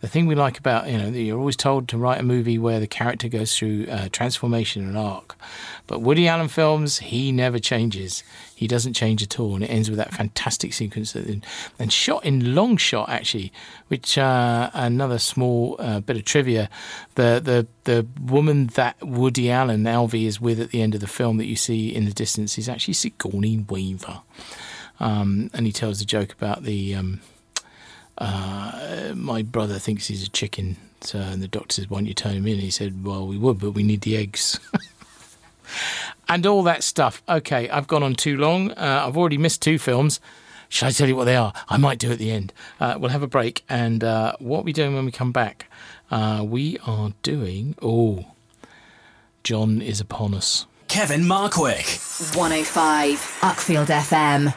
[0.01, 2.80] The thing we like about, you know, you're always told to write a movie where
[2.80, 5.36] the character goes through uh, transformation and arc.
[5.86, 8.24] But Woody Allen films, he never changes.
[8.55, 9.55] He doesn't change at all.
[9.55, 11.42] And it ends with that fantastic sequence that,
[11.78, 13.53] and shot in long shot, actually,
[13.88, 16.70] which uh, another small uh, bit of trivia.
[17.16, 21.09] The, the, the woman that Woody Allen, Alvy, is with at the end of the
[21.09, 24.22] film that you see in the distance is actually Sigourney Weaver.
[24.98, 26.94] Um, and he tells a joke about the.
[26.94, 27.20] Um,
[28.20, 30.76] uh, my brother thinks he's a chicken.
[31.00, 32.58] So, and the doctor says, Why don't you turn him in?
[32.58, 34.60] He said, Well, we would, but we need the eggs.
[36.28, 37.22] and all that stuff.
[37.28, 38.72] Okay, I've gone on too long.
[38.72, 40.20] Uh, I've already missed two films.
[40.68, 41.52] Shall I tell you what they are?
[41.68, 42.52] I might do at the end.
[42.78, 43.64] Uh, we'll have a break.
[43.68, 45.66] And uh, what are we doing when we come back?
[46.10, 47.74] Uh, we are doing.
[47.82, 48.26] Oh,
[49.42, 50.66] John is upon us.
[50.86, 52.36] Kevin Markwick.
[52.36, 54.54] 105 Uckfield FM.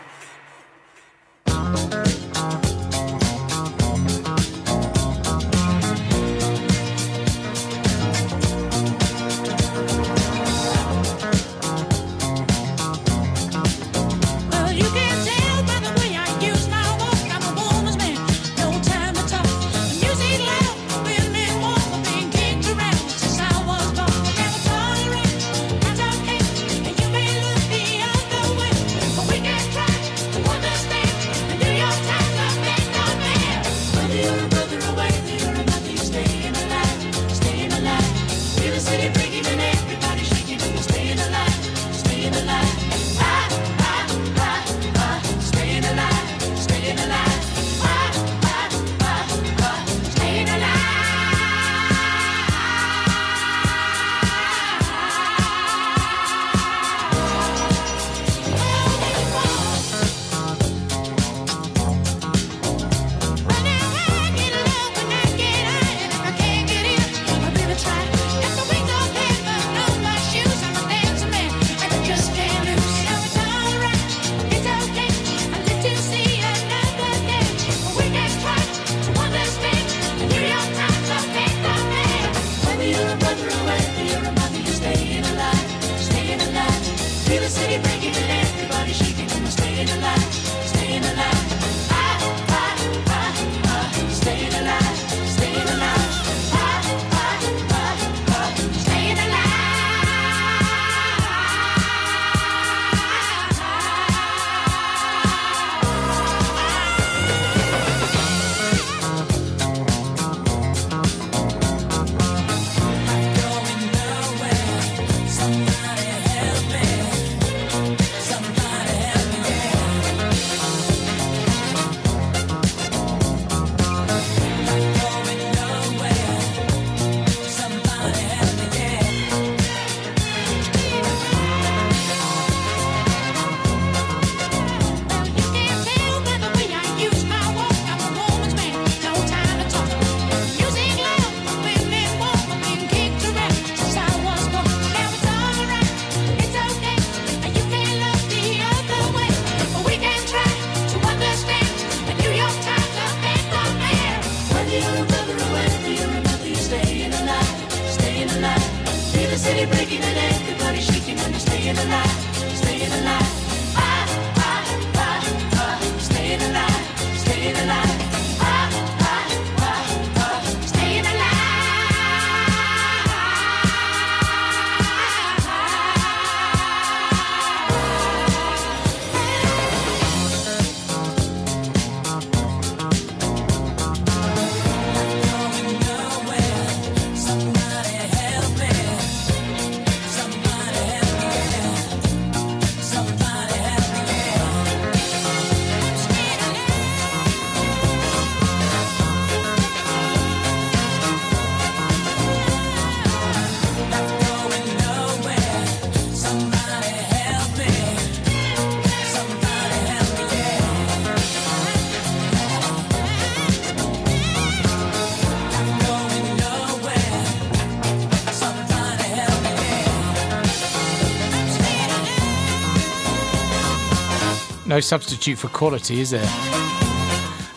[224.73, 226.25] No substitute for quality, is there?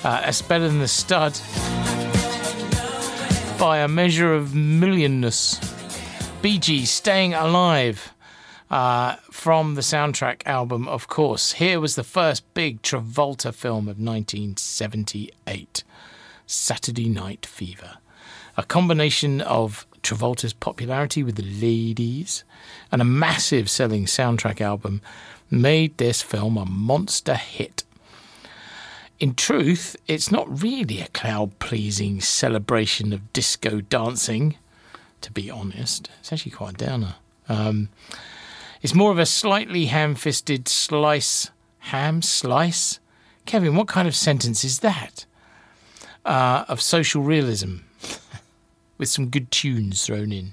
[0.05, 1.33] Uh, it's better than the stud
[3.59, 5.59] by a measure of millionness.
[6.43, 8.13] Bee Gees Staying Alive
[8.71, 11.53] uh, from the soundtrack album, of course.
[11.53, 15.85] Here was the first big Travolta film of 1978
[16.47, 17.97] Saturday Night Fever.
[18.59, 22.45] A combination of Travolta's popularity with the ladies
[22.93, 25.01] and a massive selling soundtrack album
[25.51, 27.85] made this film a monster hit.
[29.19, 34.57] In truth, it's not really a crowd pleasing celebration of disco dancing,
[35.23, 36.11] to be honest.
[36.21, 37.15] It's actually quite a downer.
[37.49, 37.89] Um,
[38.83, 41.51] it's more of a slightly ham fisted slice.
[41.79, 43.01] Ham slice?
[43.47, 45.25] Kevin, what kind of sentence is that?
[46.25, 47.77] Uh, of social realism
[48.99, 50.53] with some good tunes thrown in.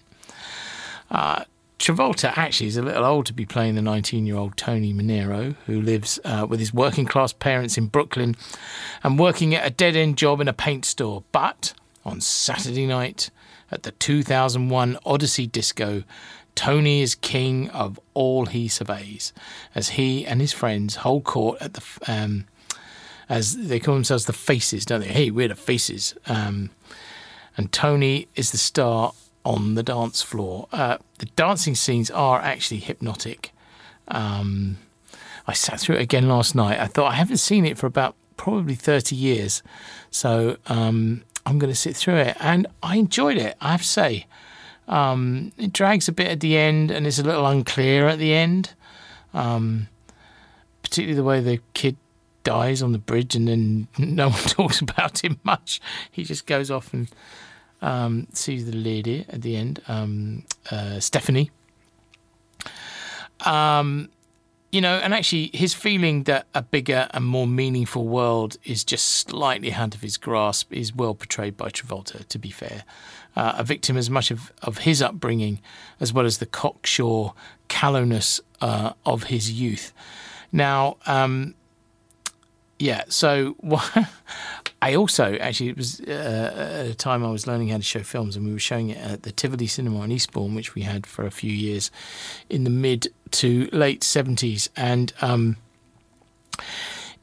[1.12, 1.44] Uh,
[1.84, 5.54] Travolta actually is a little old to be playing the 19 year old Tony Manero,
[5.66, 8.38] who lives uh, with his working class parents in Brooklyn
[9.04, 11.26] and working at a dead end job in a paint store.
[11.34, 11.74] But
[12.06, 13.32] on Saturday night
[13.70, 16.06] at the 2001 Odyssey Disco,
[16.56, 19.34] Tony is king of all he surveys
[19.76, 21.84] as he and his friends hold court at the.
[22.08, 22.46] Um,
[23.28, 25.08] as they call themselves the faces, don't they?
[25.08, 26.14] Hey, we're the faces.
[26.28, 26.70] Um,
[27.58, 29.14] and Tony is the star
[29.46, 30.68] on the dance floor.
[30.72, 33.52] Uh, the dancing scenes are actually hypnotic.
[34.08, 34.78] Um,
[35.48, 36.80] I sat through it again last night.
[36.80, 39.62] I thought I haven't seen it for about probably 30 years.
[40.12, 42.38] So um, I'm going to sit through it.
[42.40, 44.26] And I enjoyed it, I have to say.
[44.88, 48.34] Um, it drags a bit at the end and it's a little unclear at the
[48.34, 48.74] end.
[49.34, 49.88] Um,
[50.82, 51.98] particularly the way the kid
[52.44, 55.82] dies on the bridge and then no one talks about him much.
[56.12, 57.10] He just goes off and
[57.84, 61.52] um, the lady at the end, um, uh, Stephanie.
[63.42, 64.10] Um,
[64.72, 69.06] you know, and actually, his feeling that a bigger and more meaningful world is just
[69.06, 72.84] slightly out of his grasp is well portrayed by Travolta, to be fair.
[73.36, 75.60] Uh, a victim as much of, of his upbringing
[76.00, 77.34] as well as the cocksure
[77.68, 79.94] callowness uh, of his youth.
[80.52, 81.54] Now, um,
[82.80, 83.56] yeah, so
[84.82, 88.36] I also actually it was uh, a time I was learning how to show films,
[88.36, 91.26] and we were showing it at the Tivoli Cinema in Eastbourne, which we had for
[91.26, 91.92] a few years
[92.50, 95.58] in the mid to late seventies, and um,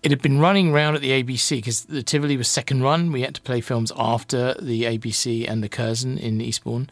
[0.03, 3.13] it had been running around at the ABC because the Tivoli was second run.
[3.13, 6.89] We had to play films after the ABC and the Curzon in Eastbourne.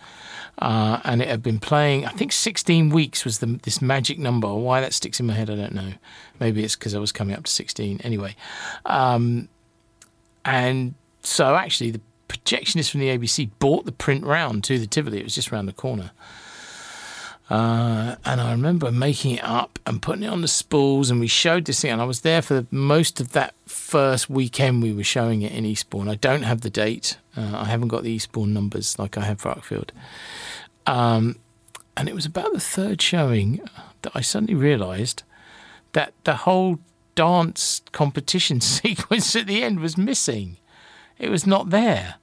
[0.59, 4.53] Uh, and it had been playing, I think 16 weeks was the, this magic number.
[4.53, 5.93] Why that sticks in my head, I don't know.
[6.39, 8.01] Maybe it's because I was coming up to 16.
[8.03, 8.37] Anyway.
[8.85, 9.49] Um,
[10.45, 15.21] and so actually, the projectionist from the ABC bought the print round to the Tivoli.
[15.21, 16.11] It was just round the corner.
[17.51, 21.29] Uh, and I remember making it up and putting it on the spools, and we
[21.29, 21.91] showed this thing.
[21.91, 25.65] And I was there for most of that first weekend we were showing it in
[25.65, 26.09] Eastbourne.
[26.09, 27.17] I don't have the date.
[27.37, 29.91] Uh, I haven't got the Eastbourne numbers like I have for Uckfield.
[30.87, 31.37] Um,
[31.97, 33.61] and it was about the third showing
[34.03, 35.23] that I suddenly realised
[35.93, 36.79] that the whole
[37.15, 40.59] dance competition sequence at the end was missing.
[41.19, 42.17] It was not there.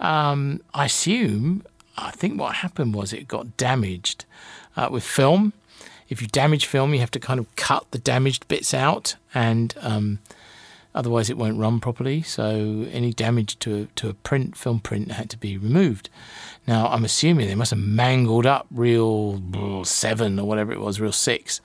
[0.00, 1.62] Um, I assume,
[1.96, 4.24] I think what happened was it got damaged
[4.76, 5.52] uh, with film.
[6.08, 9.74] If you damage film, you have to kind of cut the damaged bits out, and
[9.80, 10.18] um,
[10.94, 12.22] otherwise it won't run properly.
[12.22, 16.10] So any damage to to a print film print had to be removed.
[16.66, 21.12] Now I'm assuming they must have mangled up Reel seven or whatever it was, Reel
[21.12, 21.60] six,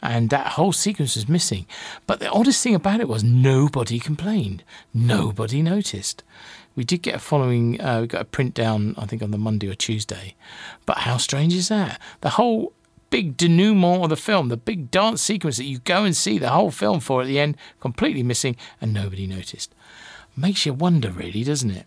[0.00, 1.66] and that whole sequence was missing.
[2.06, 6.22] But the oddest thing about it was nobody complained, nobody noticed.
[6.74, 7.80] We did get a following.
[7.80, 10.34] Uh, we got a print down, I think, on the Monday or Tuesday.
[10.86, 12.00] But how strange is that?
[12.20, 12.72] The whole
[13.10, 16.48] big denouement of the film, the big dance sequence that you go and see the
[16.48, 19.74] whole film for at the end, completely missing, and nobody noticed.
[20.34, 21.86] Makes you wonder, really, doesn't it?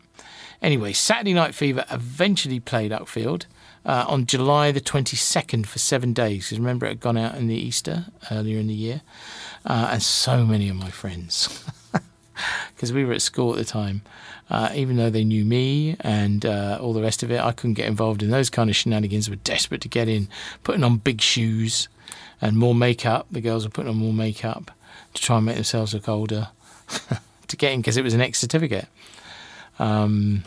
[0.61, 3.45] Anyway, Saturday Night Fever eventually played Uckfield
[3.86, 6.45] uh, on July the 22nd for seven days.
[6.45, 9.01] Because remember, it had gone out in the Easter earlier in the year.
[9.65, 11.63] Uh, and so many of my friends,
[12.75, 14.03] because we were at school at the time,
[14.49, 17.73] uh, even though they knew me and uh, all the rest of it, I couldn't
[17.73, 19.29] get involved in those kind of shenanigans.
[19.29, 20.27] We're desperate to get in,
[20.63, 21.87] putting on big shoes
[22.41, 23.27] and more makeup.
[23.31, 24.71] The girls were putting on more makeup
[25.13, 26.49] to try and make themselves look older
[27.47, 28.87] to get in because it was an ex certificate.
[29.79, 30.43] Um,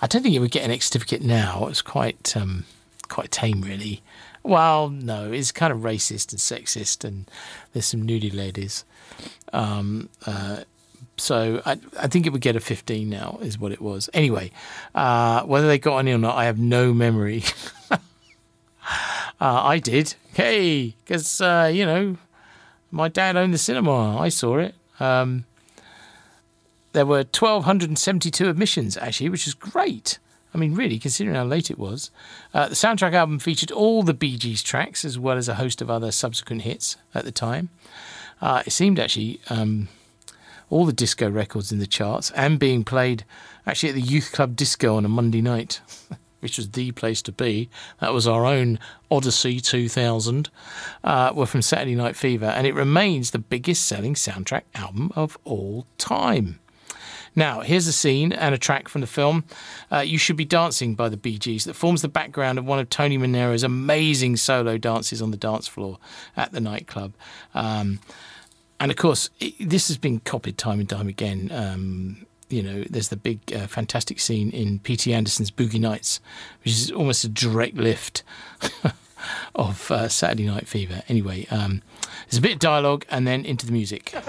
[0.00, 1.66] I don't think you would get an ex certificate now.
[1.68, 2.64] It's quite um,
[3.08, 4.02] quite tame, really.
[4.42, 7.30] Well, no, it's kind of racist and sexist, and
[7.72, 8.84] there's some nudie ladies.
[9.52, 10.62] Um, uh,
[11.16, 14.10] so I, I think it would get a 15 now, is what it was.
[14.12, 14.50] Anyway,
[14.94, 17.42] uh, whether they got any or not, I have no memory.
[17.90, 17.98] uh,
[19.40, 20.14] I did.
[20.34, 22.16] Hey, because, uh, you know,
[22.90, 24.18] my dad owned the cinema.
[24.18, 24.74] I saw it.
[25.00, 25.44] Um,
[26.92, 30.18] there were 1,272 admissions, actually, which is great.
[30.54, 32.10] I mean, really, considering how late it was.
[32.54, 35.82] Uh, the soundtrack album featured all the Bee Gees tracks, as well as a host
[35.82, 37.68] of other subsequent hits at the time.
[38.40, 39.88] Uh, it seemed actually um,
[40.70, 43.24] all the disco records in the charts and being played
[43.66, 45.80] actually at the Youth Club Disco on a Monday night,
[46.40, 47.68] which was the place to be.
[48.00, 48.78] That was our own
[49.10, 50.50] Odyssey 2000,
[51.04, 55.38] uh, were from Saturday Night Fever, and it remains the biggest selling soundtrack album of
[55.44, 56.60] all time.
[57.38, 59.44] Now, here's a scene and a track from the film,
[59.92, 62.78] uh, You Should Be Dancing by the Bee Gees, that forms the background of one
[62.78, 65.98] of Tony Manero's amazing solo dances on the dance floor
[66.34, 67.12] at the nightclub.
[67.54, 68.00] Um,
[68.80, 71.50] and of course, it, this has been copied time and time again.
[71.52, 75.12] Um, you know, there's the big, uh, fantastic scene in P.T.
[75.12, 76.20] Anderson's Boogie Nights,
[76.62, 78.22] which is almost a direct lift
[79.56, 81.02] of uh, Saturday Night Fever.
[81.08, 81.82] Anyway, um,
[82.30, 84.14] there's a bit of dialogue and then into the music.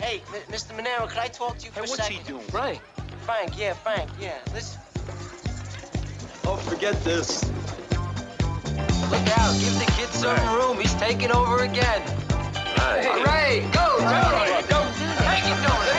[0.00, 0.74] Hey, M- Mr.
[0.78, 2.16] Manero, could I talk to you for a what's second?
[2.18, 2.40] he doing?
[2.46, 2.80] Frank.
[3.22, 4.38] Frank, yeah, Frank, yeah.
[4.54, 4.80] Listen,
[6.44, 7.42] Oh, forget this.
[9.10, 9.54] Look out.
[9.58, 10.78] Give the kid some room.
[10.78, 12.02] He's taking over again.
[12.76, 13.06] Right.
[13.06, 14.80] All right, go, go, go.
[15.28, 15.97] Take it, go,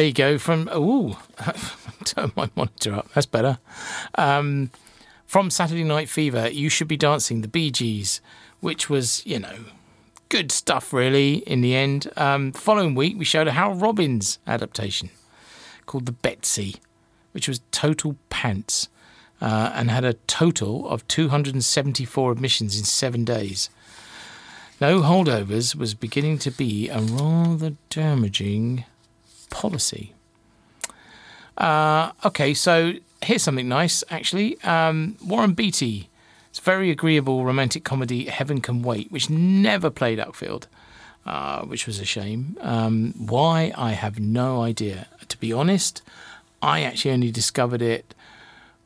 [0.00, 0.38] There you go.
[0.38, 1.22] From oh,
[2.04, 3.12] turn my monitor up.
[3.12, 3.58] That's better.
[4.14, 4.70] Um,
[5.26, 8.22] from Saturday Night Fever, you should be dancing the Bee Gees,
[8.60, 9.66] which was you know
[10.30, 12.10] good stuff, really, in the end.
[12.16, 15.10] Um, following week, we showed a Harold Robbins adaptation
[15.84, 16.76] called The Betsy,
[17.32, 18.88] which was total pants
[19.42, 23.68] uh, and had a total of 274 admissions in seven days.
[24.80, 28.86] No holdovers was beginning to be a rather damaging
[29.50, 30.14] policy.
[31.58, 34.60] Uh, okay, so here's something nice, actually.
[34.62, 36.08] Um, Warren Beatty.
[36.48, 40.64] It's a very agreeable romantic comedy, Heaven Can Wait, which never played Uckfield,
[41.24, 42.56] uh, which was a shame.
[42.60, 43.72] Um, why?
[43.76, 45.06] I have no idea.
[45.28, 46.02] To be honest,
[46.60, 48.14] I actually only discovered it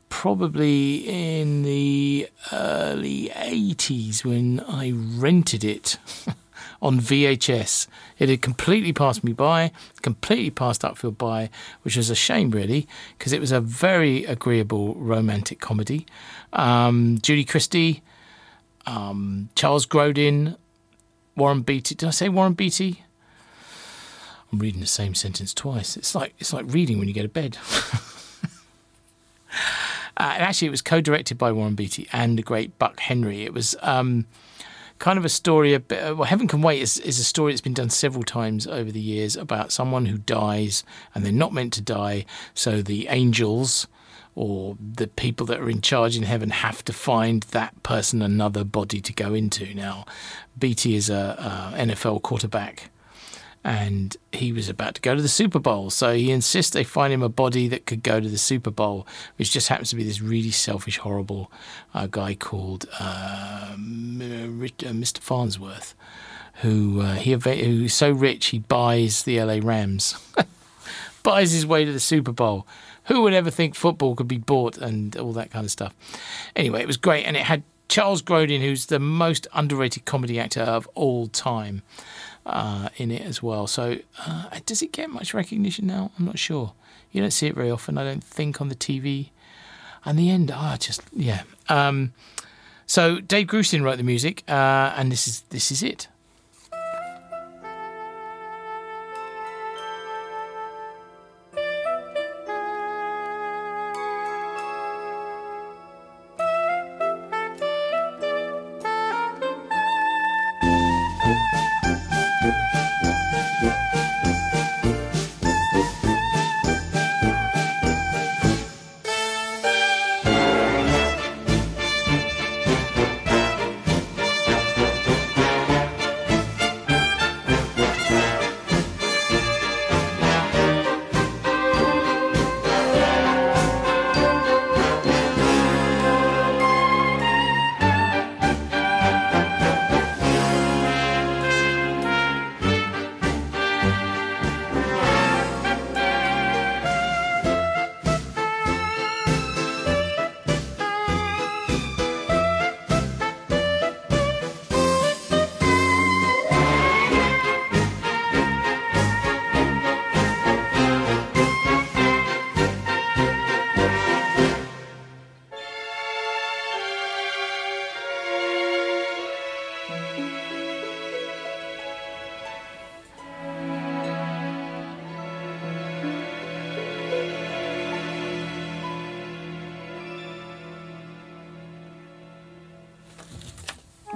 [0.09, 0.97] probably
[1.39, 5.97] in the early 80s when I rented it
[6.81, 7.87] on VHS.
[8.17, 11.49] It had completely passed me by, completely passed Uckfield by,
[11.81, 12.87] which was a shame, really,
[13.17, 16.05] because it was a very agreeable romantic comedy.
[16.53, 18.01] Um, Julie Christie,
[18.85, 20.55] um, Charles Grodin,
[21.35, 21.95] Warren Beatty.
[21.95, 23.03] Did I say Warren Beatty?
[24.51, 25.97] I'm reading the same sentence twice.
[25.97, 27.57] It's like it's like reading when you go to bed.
[30.17, 33.43] Uh, and actually, it was co-directed by Warren Beatty and the great Buck Henry.
[33.43, 34.25] It was um,
[34.99, 35.73] kind of a story.
[35.73, 38.67] A bit, well, Heaven Can Wait is, is a story that's been done several times
[38.67, 40.83] over the years about someone who dies
[41.13, 42.25] and they're not meant to die.
[42.53, 43.87] So the angels
[44.35, 48.63] or the people that are in charge in heaven have to find that person another
[48.63, 49.73] body to go into.
[49.73, 50.05] Now,
[50.57, 52.89] Beatty is a, a NFL quarterback
[53.65, 55.89] and he was about to go to the Super Bowl.
[55.89, 59.07] So he insists they find him a body that could go to the Super Bowl,
[59.37, 61.51] which just happens to be this really selfish, horrible
[61.91, 65.17] uh, guy called uh, Mr.
[65.17, 65.95] Farnsworth,
[66.61, 70.15] who uh, he who's so rich he buys the LA Rams,
[71.23, 72.67] buys his way to the Super Bowl.
[73.05, 75.95] Who would ever think football could be bought and all that kind of stuff?
[76.55, 80.61] Anyway, it was great, and it had Charles Grodin, who's the most underrated comedy actor
[80.61, 81.81] of all time
[82.45, 83.67] uh, in it as well.
[83.67, 86.11] So, uh, does it get much recognition now?
[86.17, 86.73] I'm not sure.
[87.11, 89.29] You don't see it very often, I don't think, on the TV.
[90.03, 91.43] And the end, ah, oh, just yeah.
[91.67, 92.13] Um,
[92.85, 96.07] so Dave Grusin wrote the music, uh, and this is this is it.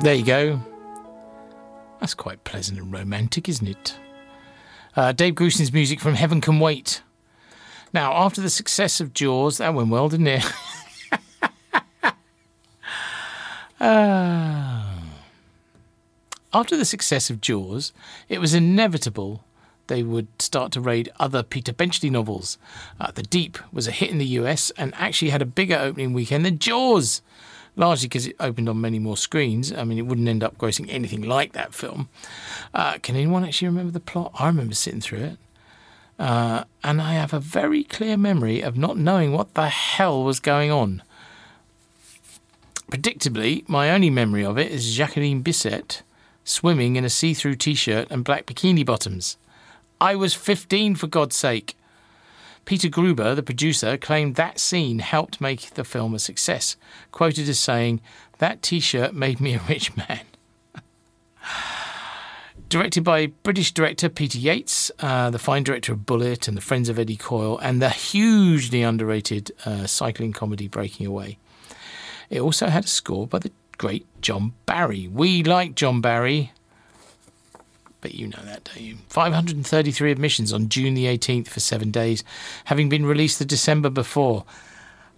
[0.10, 0.60] There you go.
[2.00, 3.96] That's quite pleasant and romantic, isn't it?
[4.96, 7.04] Uh, Dave Grusin's music from Heaven Can Wait.
[7.94, 10.52] Now, after the success of Jaws, that went well, didn't it?
[13.80, 14.84] uh,
[16.56, 17.94] after the success of Jaws,
[18.30, 19.44] it was inevitable
[19.86, 22.58] they would start to raid other Peter Benchley novels.
[23.00, 26.14] Uh, the Deep was a hit in the US and actually had a bigger opening
[26.14, 27.22] weekend than Jaws
[27.80, 29.72] largely because it opened on many more screens.
[29.72, 32.10] I mean, it wouldn't end up grossing anything like that film.
[32.74, 34.34] Uh, can anyone actually remember the plot?
[34.38, 35.38] I remember sitting through it.
[36.20, 40.42] Uh, and I have a very clear memory of not knowing what the hell was
[40.42, 41.02] going on.
[42.92, 46.02] Predictably, my only memory of it is Jacqueline Bisset
[46.44, 49.38] swimming in a see through t shirt and black bikini bottoms.
[50.02, 51.78] I was 15, for God's sake.
[52.70, 56.76] Peter Guber, the producer, claimed that scene helped make the film a success,
[57.12, 58.00] quoted as saying,
[58.38, 60.22] That t shirt made me a rich man.
[62.70, 66.90] Directed by British director Peter Yates, uh, the fine director of Bullitt and the Friends
[66.90, 71.40] of Eddie Coyle, and the hugely underrated uh, cycling comedy Breaking Away.
[72.30, 75.08] It also had a score by the great John Barry.
[75.08, 76.52] We like John Barry.
[78.02, 78.98] But you know that, don't you?
[79.10, 82.24] 533 admissions on June the 18th for seven days,
[82.66, 84.46] having been released the December before.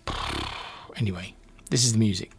[0.97, 1.33] Anyway,
[1.71, 2.31] this is the music.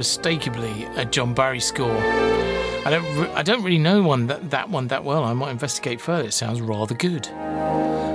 [0.00, 1.94] Unmistakably a John Barry score.
[1.94, 5.24] I don't, re- I don't really know one that, that one that well.
[5.24, 6.28] I might investigate further.
[6.28, 7.26] It sounds rather good.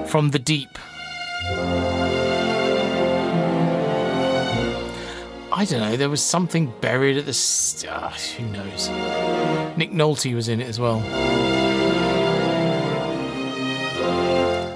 [0.10, 0.80] From the deep.
[5.52, 5.96] I don't know.
[5.96, 7.34] There was something buried at the.
[7.34, 8.90] St- ah, who knows?
[9.78, 11.04] Nick Nolte was in it as well.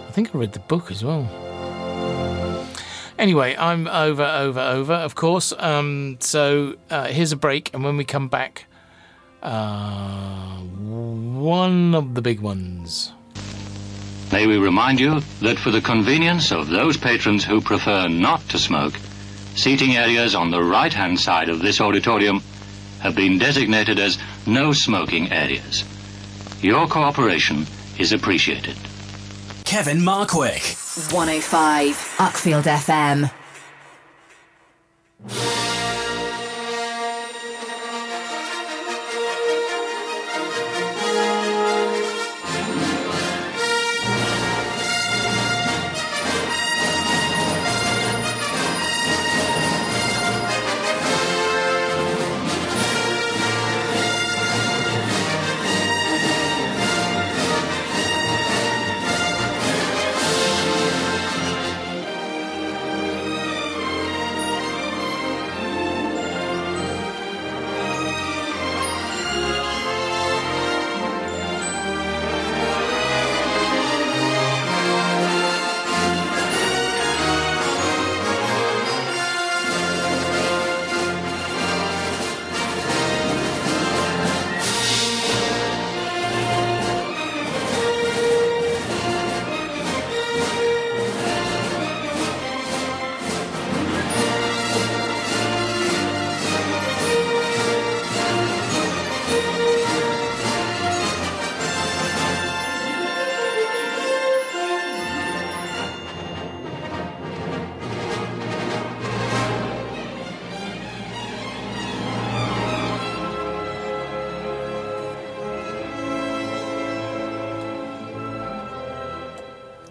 [0.07, 1.27] I think I read the book as well.
[3.19, 5.51] Anyway, I'm over, over, over, of course.
[5.59, 8.65] Um, so uh, here's a break, and when we come back,
[9.43, 13.11] uh, one of the big ones.
[14.31, 18.57] May we remind you that for the convenience of those patrons who prefer not to
[18.57, 18.97] smoke,
[19.53, 22.41] seating areas on the right hand side of this auditorium
[23.01, 24.17] have been designated as
[24.47, 25.83] no smoking areas.
[26.61, 27.65] Your cooperation
[27.97, 28.77] is appreciated.
[29.69, 30.75] Kevin Markwick.
[31.11, 33.29] 105 Uckfield FM.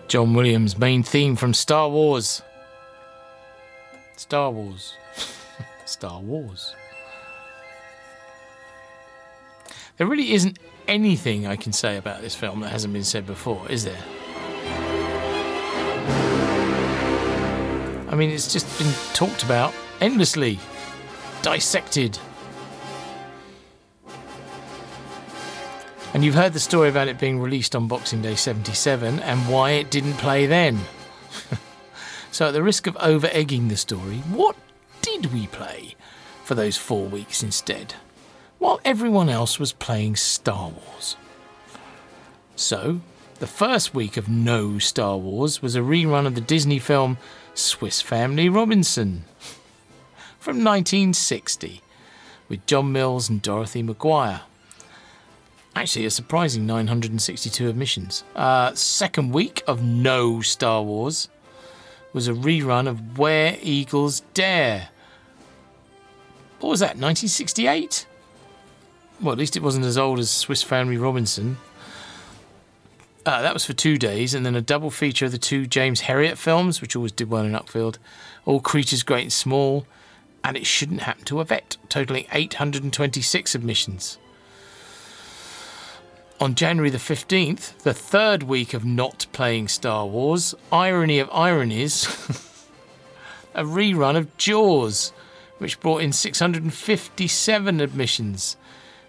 [0.09, 2.41] John Williams' main theme from Star Wars.
[4.17, 4.95] Star Wars.
[5.85, 6.75] Star Wars.
[9.99, 13.61] There really isn't anything I can say about this film that hasn't been said before,
[13.69, 14.03] is there?
[18.09, 20.59] I mean, it's just been talked about endlessly,
[21.43, 22.19] dissected.
[26.19, 29.71] And you've heard the story about it being released on Boxing Day 77 and why
[29.71, 30.81] it didn't play then.
[32.33, 34.57] so, at the risk of over egging the story, what
[35.01, 35.95] did we play
[36.43, 37.95] for those four weeks instead?
[38.59, 41.17] While everyone else was playing Star Wars.
[42.57, 43.01] So,
[43.39, 47.19] the first week of no Star Wars was a rerun of the Disney film
[47.55, 49.23] Swiss Family Robinson
[50.41, 51.81] from 1960
[52.49, 54.41] with John Mills and Dorothy McGuire.
[55.79, 58.25] Actually, a surprising 962 admissions.
[58.35, 61.29] Uh, second week of no Star Wars
[62.13, 64.89] was a rerun of Where Eagles Dare.
[66.59, 68.09] What was that, 1968?
[69.21, 71.59] Well, at least it wasn't as old as Swiss Family Robinson.
[73.25, 76.01] Uh, that was for two days, and then a double feature of the two James
[76.01, 77.99] Herriot films, which always did well in Uckfield
[78.47, 79.87] All Creatures Great and Small,
[80.43, 84.19] and It Shouldn't Happen to a Vet, totaling 826 admissions.
[86.41, 92.07] On January the 15th, the third week of not playing Star Wars, irony of ironies,
[93.55, 95.13] a rerun of Jaws,
[95.59, 98.57] which brought in 657 admissions.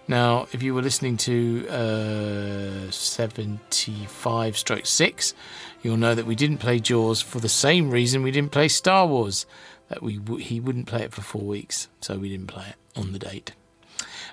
[0.07, 5.35] Now, if you were listening to uh, 75 stroke 6,
[5.83, 9.05] you'll know that we didn't play Jaws for the same reason we didn't play Star
[9.05, 9.45] Wars,
[9.89, 12.99] that we w- he wouldn't play it for four weeks, so we didn't play it
[12.99, 13.51] on the date.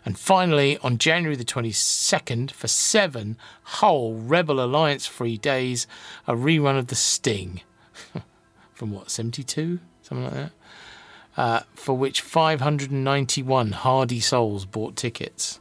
[0.07, 5.89] And finally, on January the 22nd, for seven whole Rebel Alliance free days,
[6.29, 7.63] a rerun of The Sting.
[8.73, 9.81] From what, 72?
[10.03, 10.53] Something like that?
[11.37, 15.59] Uh, for which 591 hardy souls bought tickets.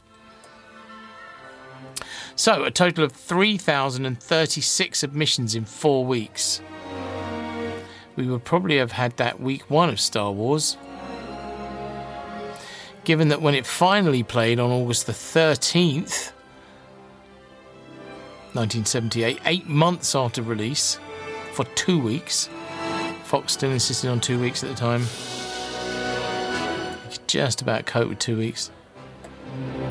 [2.36, 6.60] So, a total of 3,036 admissions in four weeks.
[8.14, 10.76] We would probably have had that week one of Star Wars.
[13.06, 16.32] Given that when it finally played on August the 13th,
[18.52, 20.98] 1978, eight months after release,
[21.52, 22.48] for two weeks,
[23.22, 25.02] Fox still insisted on two weeks at the time.
[27.28, 28.72] Just about cope with two weeks.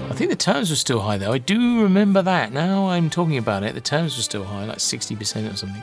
[0.10, 1.32] I think the terms were still high though.
[1.32, 2.52] I do remember that.
[2.52, 5.82] Now I'm talking about it, the terms were still high, like 60% or something.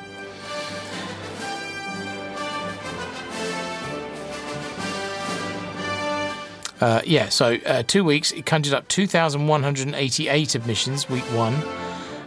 [6.83, 11.55] Uh, yeah, so uh, two weeks, it conjured up 2,188 admissions week one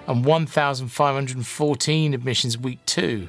[0.08, 3.28] and 1,514 admissions week two.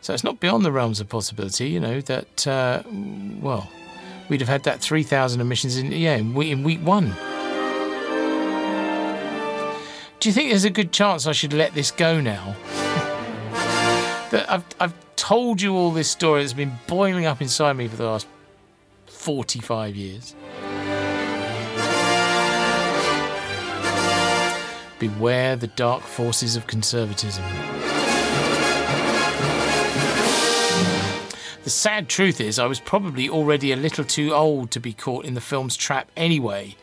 [0.00, 2.82] So it's not beyond the realms of possibility, you know, that, uh,
[3.42, 3.70] well,
[4.30, 7.08] we'd have had that 3,000 admissions in, yeah, in week, in week one.
[10.18, 12.56] Do you think there's a good chance I should let this go now?
[14.30, 17.96] that I've, I've told you all this story that's been boiling up inside me for
[17.96, 18.26] the last
[19.20, 20.34] 45 years.
[24.98, 27.44] Beware the dark forces of conservatism.
[31.64, 35.26] The sad truth is, I was probably already a little too old to be caught
[35.26, 36.74] in the film's trap anyway.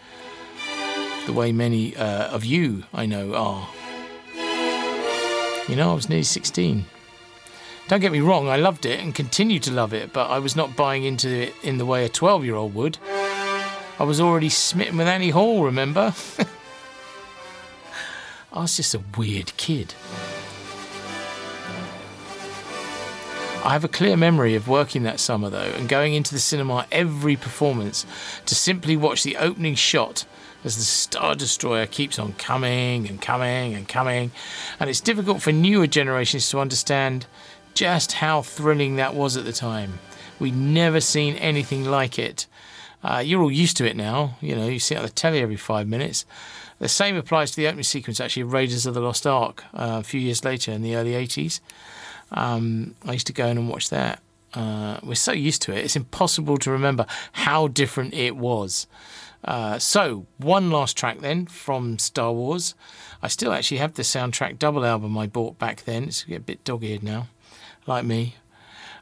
[1.26, 3.68] The way many uh, of you, I know, are.
[5.68, 6.86] You know, I was nearly 16.
[7.88, 10.58] Don't get me wrong, I loved it and continue to love it, but I was
[10.58, 12.98] not buying into it in the way a 12 year old would.
[14.00, 16.14] I was already smitten with Annie Hall, remember?
[18.52, 19.94] I was just a weird kid.
[23.64, 26.88] I have a clear memory of working that summer though and going into the cinema
[26.92, 28.06] every performance
[28.46, 30.26] to simply watch the opening shot
[30.64, 34.32] as the Star Destroyer keeps on coming and coming and coming.
[34.80, 37.26] And it's difficult for newer generations to understand
[37.78, 40.00] just how thrilling that was at the time.
[40.40, 42.48] We'd never seen anything like it.
[43.04, 45.42] Uh, you're all used to it now, you know, you see it on the telly
[45.42, 46.26] every five minutes.
[46.80, 49.98] The same applies to the opening sequence, actually, of Raiders of the Lost Ark uh,
[50.00, 51.60] a few years later in the early 80s.
[52.32, 54.24] Um, I used to go in and watch that.
[54.56, 58.88] Uh, we're so used to it, it's impossible to remember how different it was.
[59.44, 62.74] Uh, so, one last track then from Star Wars.
[63.22, 66.06] I still actually have the soundtrack double album I bought back then.
[66.06, 67.28] It's a bit dog eared now,
[67.88, 68.36] like me.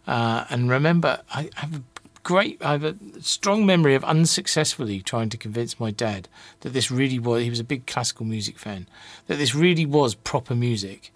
[0.08, 1.82] Uh, and remember, I have a
[2.24, 6.28] great, I have a strong memory of unsuccessfully trying to convince my dad
[6.62, 8.88] that this really was, he was a big classical music fan,
[9.28, 11.12] that this really was proper music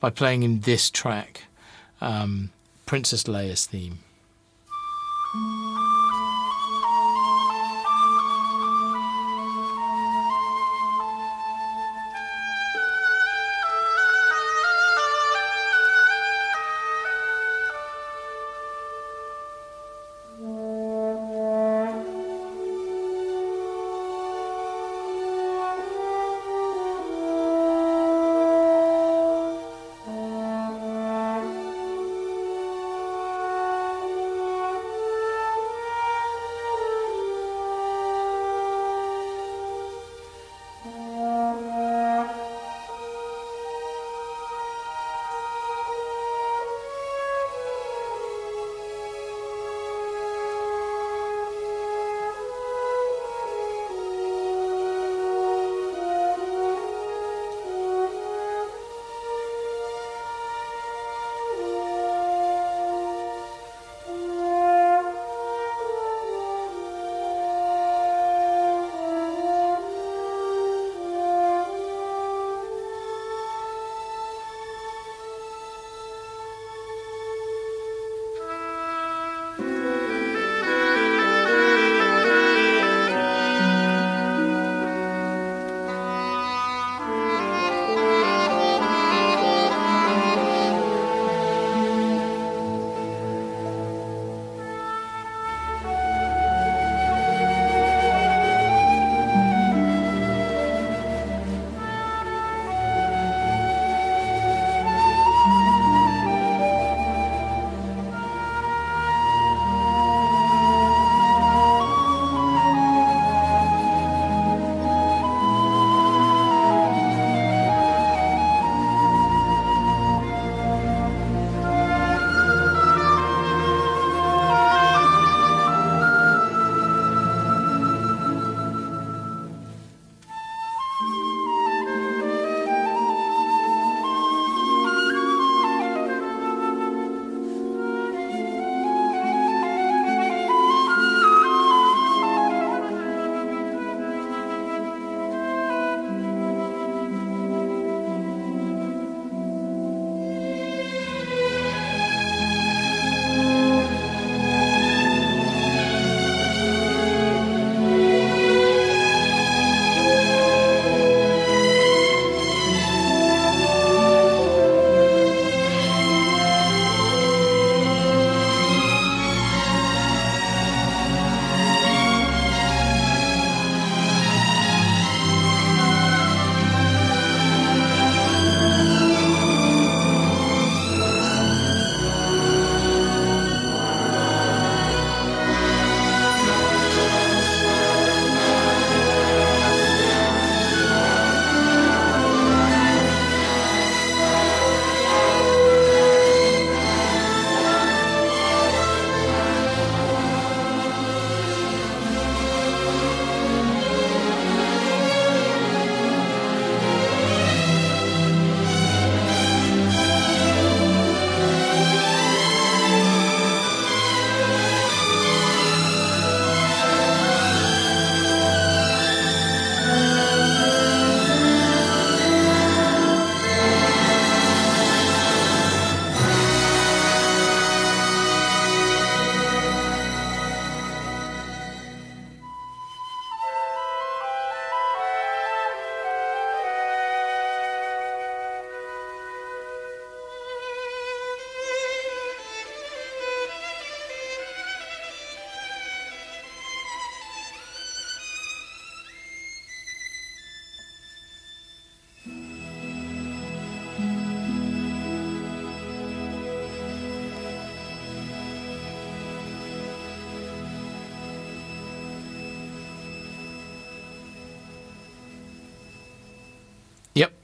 [0.00, 1.44] by playing him this track,
[2.00, 2.50] um,
[2.86, 3.98] Princess Leia's theme.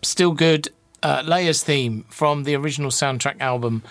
[0.06, 0.68] Still good.
[1.02, 3.82] Uh, Leia's theme from the original soundtrack album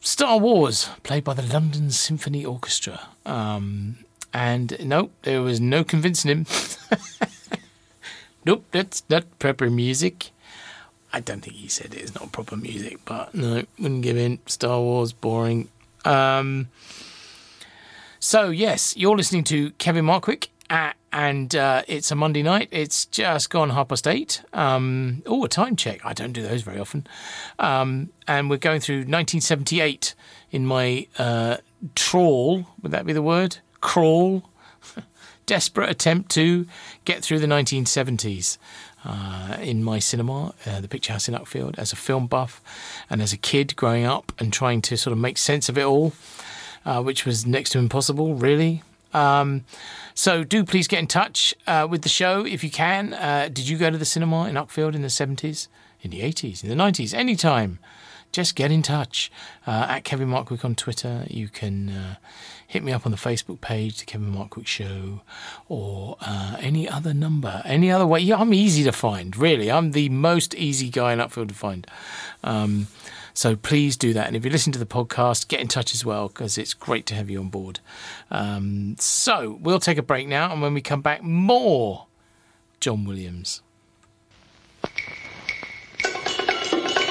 [0.00, 3.08] Star Wars, played by the London Symphony Orchestra.
[3.24, 3.98] Um,
[4.34, 6.46] and nope, there was no convincing him.
[8.44, 10.30] nope, that's not proper music.
[11.12, 14.40] I don't think he said it's not proper music, but no, wouldn't give in.
[14.46, 15.68] Star Wars, boring.
[16.04, 16.68] Um,
[18.18, 20.48] so, yes, you're listening to Kevin Markwick,
[21.12, 22.68] and uh, it's a Monday night.
[22.70, 24.42] It's just gone half past eight.
[24.52, 26.04] Um, oh, a time check.
[26.04, 27.06] I don't do those very often.
[27.58, 30.14] Um, and we're going through 1978
[30.50, 31.58] in my uh,
[31.94, 32.66] trawl.
[32.82, 33.58] Would that be the word?
[33.80, 34.48] Crawl.
[35.46, 36.66] Desperate attempt to
[37.04, 38.56] get through the 1970s.
[39.04, 42.62] Uh, in my cinema, uh, the Picture House in Uckfield, as a film buff
[43.10, 45.82] and as a kid growing up and trying to sort of make sense of it
[45.82, 46.12] all,
[46.86, 48.84] uh, which was next to impossible, really.
[49.12, 49.64] Um,
[50.14, 53.14] so do please get in touch uh, with the show if you can.
[53.14, 55.68] Uh, did you go to the cinema in Uckfield in the 70s,
[56.00, 57.78] in the 80s, in the 90s, anytime?
[58.32, 59.30] Just get in touch
[59.66, 61.26] uh, at Kevin Markwick on Twitter.
[61.28, 62.14] You can uh,
[62.66, 65.20] hit me up on the Facebook page, The Kevin Markwick Show,
[65.68, 68.20] or uh, any other number, any other way.
[68.20, 69.70] Yeah, I'm easy to find, really.
[69.70, 71.86] I'm the most easy guy in Uckfield to find.
[72.42, 72.86] Um,
[73.34, 74.26] so please do that.
[74.26, 77.06] And if you listen to the podcast, get in touch as well because it's great
[77.06, 77.80] to have you on board.
[78.30, 80.52] Um, so we'll take a break now.
[80.52, 82.06] And when we come back, more
[82.80, 83.62] John Williams.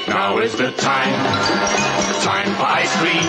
[0.07, 1.13] Now is the time.
[2.21, 3.23] Time for ice cream.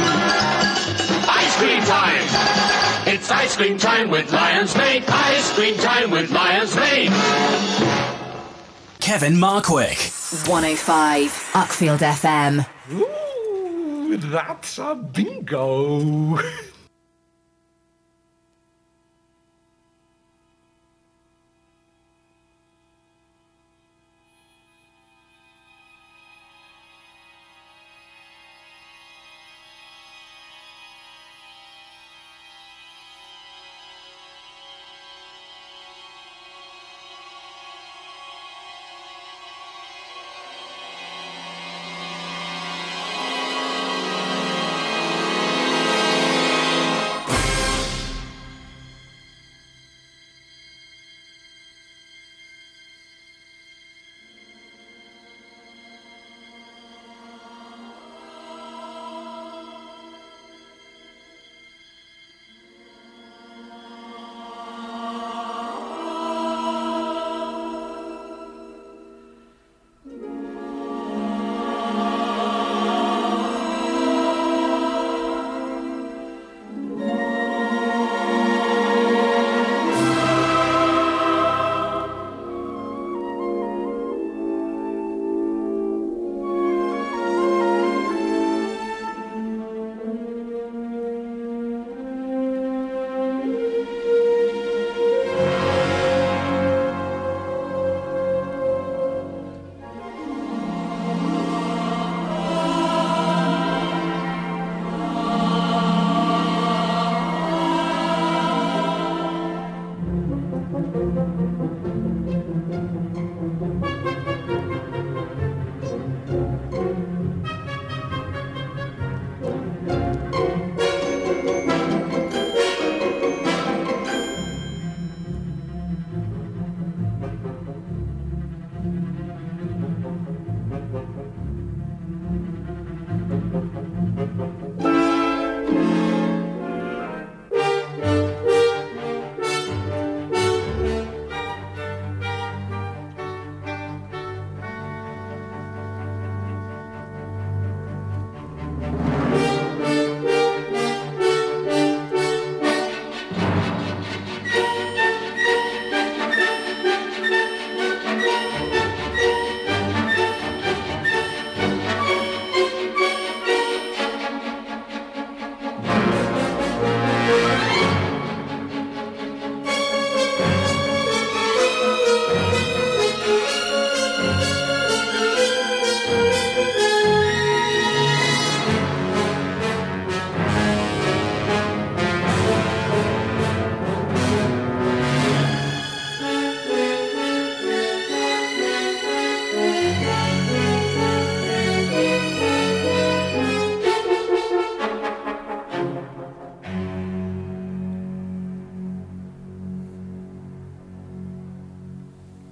[1.28, 3.12] Ice cream time.
[3.14, 5.04] It's ice cream time with Lyons Maid.
[5.06, 7.10] Ice cream time with Lyons Maid.
[9.00, 10.48] Kevin Markwick.
[10.48, 12.66] 105 Uckfield FM.
[12.92, 16.38] Ooh, that's a bingo.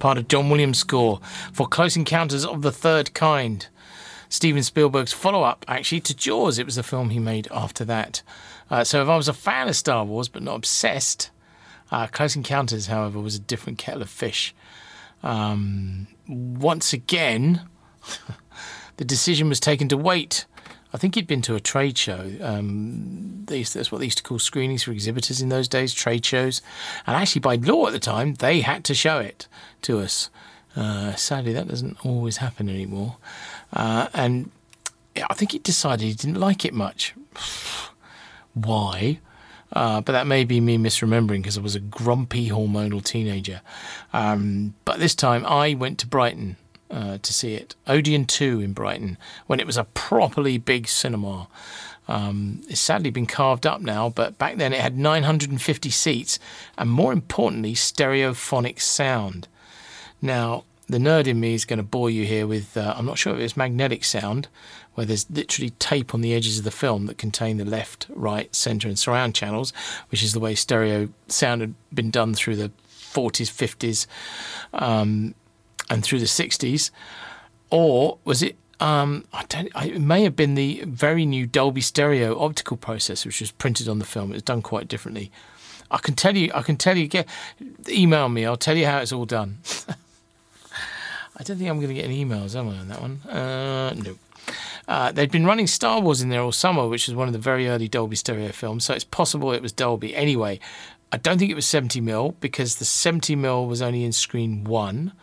[0.01, 1.21] part of John Williams' score
[1.53, 3.67] for Close Encounters of the Third Kind.
[4.29, 6.57] Steven Spielberg's follow up, actually, to Jaws.
[6.57, 8.23] It was the film he made after that.
[8.69, 11.29] Uh, so if I was a fan of Star Wars but not obsessed,
[11.91, 14.55] uh, Close Encounters, however, was a different kettle of fish.
[15.21, 17.61] Um, once again,
[18.97, 20.45] the decision was taken to wait.
[20.93, 22.31] I think he'd been to a trade show.
[22.41, 26.25] Um, they that's what they used to call screenings for exhibitors in those days, trade
[26.25, 26.61] shows.
[27.07, 29.47] And actually, by law at the time, they had to show it
[29.83, 30.29] to us.
[30.75, 33.17] Uh, sadly, that doesn't always happen anymore.
[33.73, 34.51] Uh, and
[35.29, 37.13] I think he decided he didn't like it much.
[38.53, 39.19] Why?
[39.73, 43.61] Uh, but that may be me misremembering because I was a grumpy hormonal teenager.
[44.11, 46.57] Um, but this time I went to Brighton
[46.91, 47.75] uh, to see it.
[47.87, 51.47] Odeon 2 in Brighton when it was a properly big cinema.
[52.07, 56.39] Um, it's sadly been carved up now, but back then it had 950 seats
[56.77, 59.47] and more importantly, stereophonic sound.
[60.21, 63.17] Now, the nerd in me is going to bore you here with uh, I'm not
[63.17, 64.49] sure if it's magnetic sound,
[64.93, 68.53] where there's literally tape on the edges of the film that contain the left, right,
[68.53, 69.71] centre, and surround channels,
[70.09, 74.05] which is the way stereo sound had been done through the 40s, 50s,
[74.73, 75.33] um,
[75.91, 76.89] and through the 60s.
[77.69, 78.55] Or was it?
[78.79, 79.69] Um, I don't.
[79.75, 83.99] It may have been the very new Dolby Stereo optical processor, which was printed on
[83.99, 84.31] the film.
[84.31, 85.31] It was done quite differently.
[85.91, 86.51] I can tell you.
[86.55, 87.07] I can tell you.
[87.07, 87.27] Get
[87.87, 88.45] email me.
[88.45, 89.59] I'll tell you how it's all done.
[91.37, 93.21] I don't think I'm going to get any emails, am I, on that one?
[93.21, 94.17] Uh, no.
[94.87, 97.39] Uh, they'd been running Star Wars in there all summer, which was one of the
[97.39, 100.15] very early Dolby stereo films, so it's possible it was Dolby.
[100.15, 100.59] Anyway,
[101.11, 105.13] I don't think it was 70mm because the 70mm was only in screen one,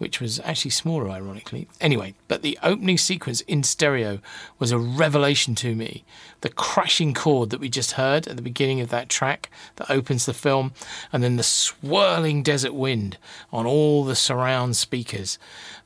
[0.00, 1.68] which was actually smaller, ironically.
[1.78, 4.18] Anyway, but the opening sequence in stereo
[4.58, 6.04] was a revelation to me.
[6.40, 10.24] The crashing chord that we just heard at the beginning of that track that opens
[10.24, 10.72] the film,
[11.12, 13.18] and then the swirling desert wind
[13.52, 15.38] on all the surround speakers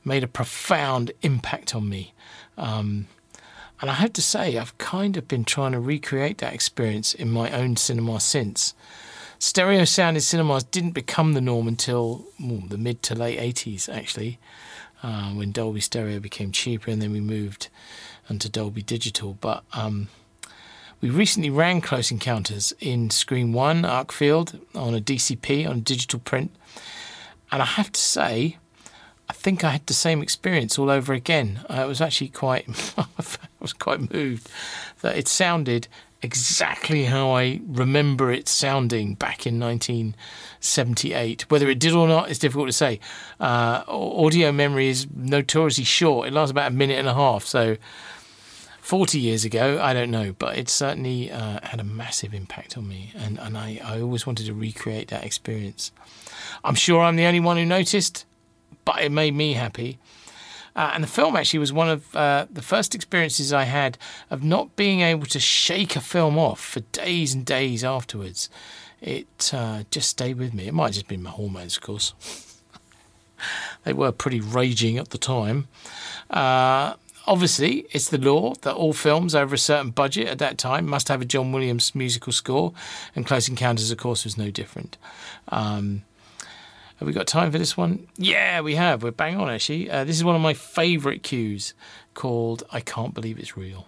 [0.05, 2.13] made a profound impact on me.
[2.57, 3.07] Um,
[3.81, 7.29] and I have to say, I've kind of been trying to recreate that experience in
[7.29, 8.75] my own cinema since.
[9.45, 14.39] Stereo sound in cinemas didn't become the norm until the mid to late 80s, actually,
[15.03, 17.67] uh, when Dolby Stereo became cheaper and then we moved
[18.27, 19.37] onto Dolby Digital.
[19.39, 20.07] But um,
[20.99, 26.17] we recently ran Close Encounters in Screen 1, Uckfield, on a DCP, on a digital
[26.17, 26.49] print.
[27.51, 28.57] And I have to say,
[29.29, 31.63] I think I had the same experience all over again.
[31.69, 32.67] I was actually quite,
[32.97, 33.05] I
[33.59, 34.49] was quite moved
[35.01, 35.87] that it sounded
[36.21, 41.49] exactly how I remember it sounding back in 1978.
[41.51, 42.99] Whether it did or not is difficult to say.
[43.39, 46.27] Uh, audio memory is notoriously short.
[46.27, 47.45] It lasts about a minute and a half.
[47.45, 47.77] So
[48.81, 52.87] 40 years ago, I don't know, but it certainly uh, had a massive impact on
[52.87, 53.11] me.
[53.15, 55.91] And, and I, I always wanted to recreate that experience.
[56.63, 58.25] I'm sure I'm the only one who noticed,
[58.85, 59.97] but it made me happy.
[60.75, 63.97] Uh, and the film actually was one of uh, the first experiences I had
[64.29, 68.49] of not being able to shake a film off for days and days afterwards.
[69.01, 70.67] It uh, just stayed with me.
[70.67, 72.13] It might have just been my hormones, of course.
[73.83, 75.67] they were pretty raging at the time.
[76.29, 76.95] Uh,
[77.25, 81.07] obviously, it's the law that all films over a certain budget at that time must
[81.07, 82.73] have a John Williams musical score,
[83.15, 84.97] and Close Encounters, of course, was no different.
[85.49, 86.03] Um,
[86.97, 88.07] have we got time for this one?
[88.17, 89.03] Yeah, we have.
[89.03, 89.89] We're bang on, actually.
[89.89, 91.73] Uh, this is one of my favourite cues
[92.13, 93.87] called I Can't Believe It's Real.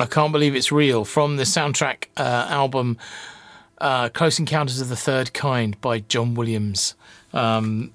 [0.00, 2.96] I can't believe it's real from the soundtrack uh, album
[3.82, 6.94] uh, Close Encounters of the Third Kind by John Williams.
[7.34, 7.92] Um,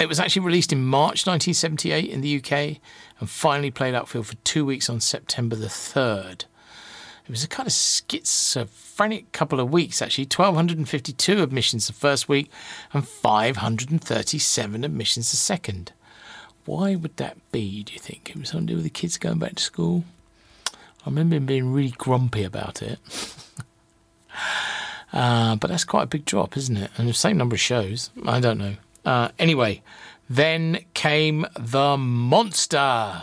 [0.00, 2.80] it was actually released in March 1978 in the UK
[3.20, 6.44] and finally played Uckfield for two weeks on September the 3rd.
[7.24, 10.24] It was a kind of schizophrenic couple of weeks, actually.
[10.24, 12.50] 1,252 admissions the first week
[12.92, 15.92] and 537 admissions the second.
[16.64, 18.30] Why would that be, do you think?
[18.30, 20.02] It was something to do with the kids going back to school?
[21.06, 22.98] I remember him being really grumpy about it.
[25.12, 26.90] uh, but that's quite a big drop, isn't it?
[26.98, 28.10] And the same number of shows.
[28.26, 28.74] I don't know.
[29.04, 29.82] Uh, anyway,
[30.28, 33.22] then came the monster.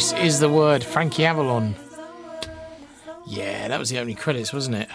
[0.00, 0.82] Is the word.
[0.82, 1.74] Frankie Avalon.
[3.26, 4.88] Yeah, that was the opening credits, wasn't it?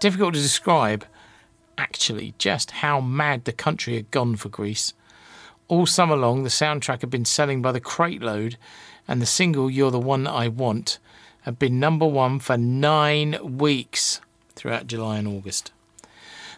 [0.00, 1.04] Difficult to describe,
[1.78, 4.94] actually, just how mad the country had gone for Grease.
[5.68, 8.56] All summer long, the soundtrack had been selling by the crate load,
[9.06, 10.98] and the single You're the One I Want
[11.42, 14.20] had been number one for nine weeks
[14.56, 15.70] throughout July and August.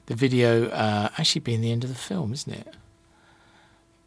[0.06, 2.76] The video uh, actually being the end of the film, isn't it?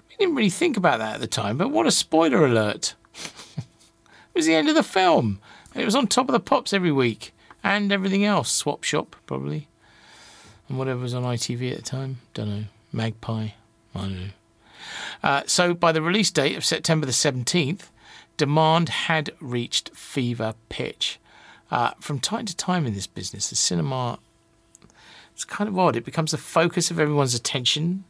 [0.09, 2.95] We didn't really think about that at the time, but what a spoiler alert!
[4.33, 5.39] It was the end of the film.
[5.75, 7.33] It was on top of the pops every week
[7.63, 8.51] and everything else.
[8.51, 9.67] Swap Shop, probably.
[10.69, 12.17] And whatever was on ITV at the time.
[12.33, 12.63] Don't know.
[12.93, 13.49] Magpie.
[13.93, 14.29] I don't know.
[15.23, 17.89] Uh, so by the release date of September the 17th,
[18.37, 21.19] demand had reached fever pitch.
[21.69, 24.19] Uh, from time to time in this business, the cinema,
[25.33, 25.95] it's kind of odd.
[25.95, 28.03] It becomes the focus of everyone's attention.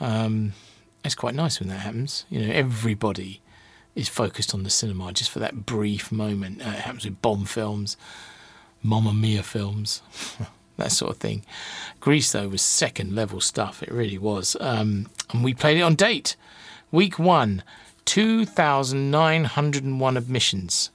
[0.00, 0.54] Um,
[1.04, 2.24] it's quite nice when that happens.
[2.30, 3.42] You know, everybody
[3.94, 6.62] is focused on the cinema just for that brief moment.
[6.62, 7.96] Uh, it happens with Bond films,
[8.82, 10.02] Mamma Mia films.
[10.76, 11.44] that sort of thing.
[12.00, 13.82] Grease, though, was second level stuff.
[13.82, 14.56] It really was.
[14.60, 16.36] Um, and we played it on date.
[16.90, 17.62] Week one,
[18.06, 20.90] 2,901 admissions.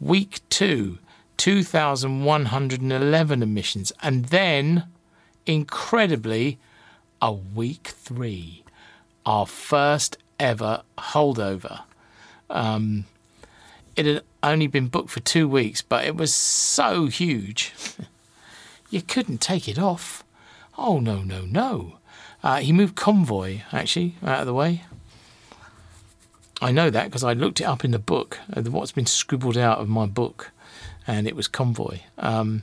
[0.00, 0.98] Week two,
[1.36, 3.92] 2,111 admissions.
[4.02, 4.84] And then,
[5.46, 6.58] incredibly,
[7.22, 8.64] a week three,
[9.26, 11.82] our first ever holdover.
[12.50, 13.04] Um,
[13.96, 17.72] it had only been booked for two weeks, but it was so huge,
[18.90, 20.24] you couldn't take it off.
[20.76, 21.96] Oh, no, no, no.
[22.42, 24.82] Uh, he moved Convoy, actually, out of the way.
[26.62, 29.56] I know that because I looked it up in the book, uh, what's been scribbled
[29.56, 30.50] out of my book,
[31.06, 32.00] and it was Convoy.
[32.18, 32.62] Um,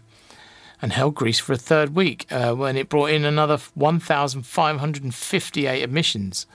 [0.81, 6.45] and held Grease for a third week uh, when it brought in another 1,558 admissions.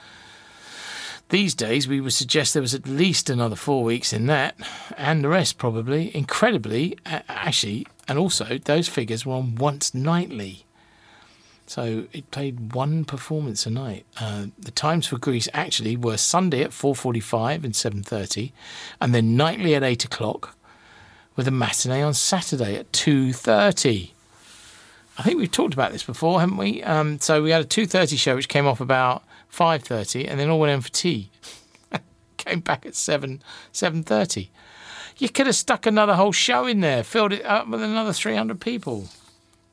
[1.33, 4.55] These days, we would suggest there was at least another four weeks in that,
[4.99, 6.15] and the rest probably.
[6.15, 10.67] Incredibly, actually, and also those figures were on once nightly.
[11.67, 14.05] So it played one performance a night.
[14.21, 18.53] Uh, the times for Grease actually were Sunday at 4:45 and 7:30,
[19.01, 20.55] and then nightly at 8 o'clock,
[21.35, 24.13] with a matinee on Saturday at 2:30.
[25.17, 26.83] I think we've talked about this before, haven't we?
[26.83, 29.23] Um, so we had a 2:30 show which came off about
[29.53, 31.31] 5:30, and then all went in for tea.
[32.37, 33.43] came back at 7
[33.73, 34.49] 7:30.
[35.19, 38.61] You could have stuck another whole show in there, filled it up with another 300
[38.61, 39.09] people.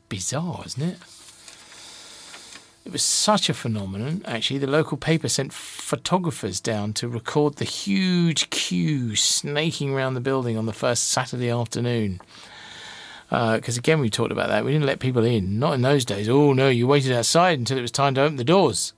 [0.08, 0.98] Bizarre, isn't it?
[2.84, 4.58] It was such a phenomenon, actually.
[4.58, 10.56] The local paper sent photographers down to record the huge queue snaking around the building
[10.56, 12.20] on the first Saturday afternoon.
[13.30, 14.64] Uh, because again, we talked about that.
[14.64, 15.58] We didn't let people in.
[15.58, 16.28] Not in those days.
[16.28, 18.92] Oh, no, you waited outside until it was time to open the doors.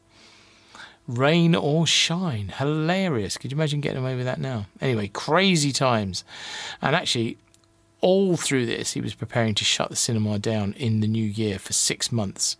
[1.06, 2.48] Rain or shine.
[2.56, 3.36] Hilarious.
[3.36, 4.66] Could you imagine getting away with that now?
[4.80, 6.24] Anyway, crazy times.
[6.80, 7.38] And actually,
[8.00, 11.58] all through this, he was preparing to shut the cinema down in the new year
[11.58, 12.56] for six months.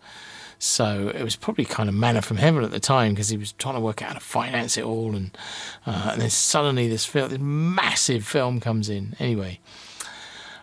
[0.59, 3.51] So it was probably kind of manna from heaven at the time because he was
[3.51, 5.37] trying to work out how to finance it all, and
[5.85, 9.13] uh, and then suddenly this film, this massive film comes in.
[9.19, 9.59] Anyway,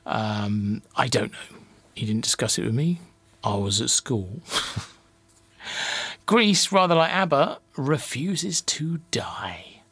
[0.07, 1.59] um, I don't know.
[1.94, 2.98] He didn't discuss it with me.
[3.44, 4.40] I was at school.
[6.27, 9.82] Grease, rather like ABBA, refuses to die.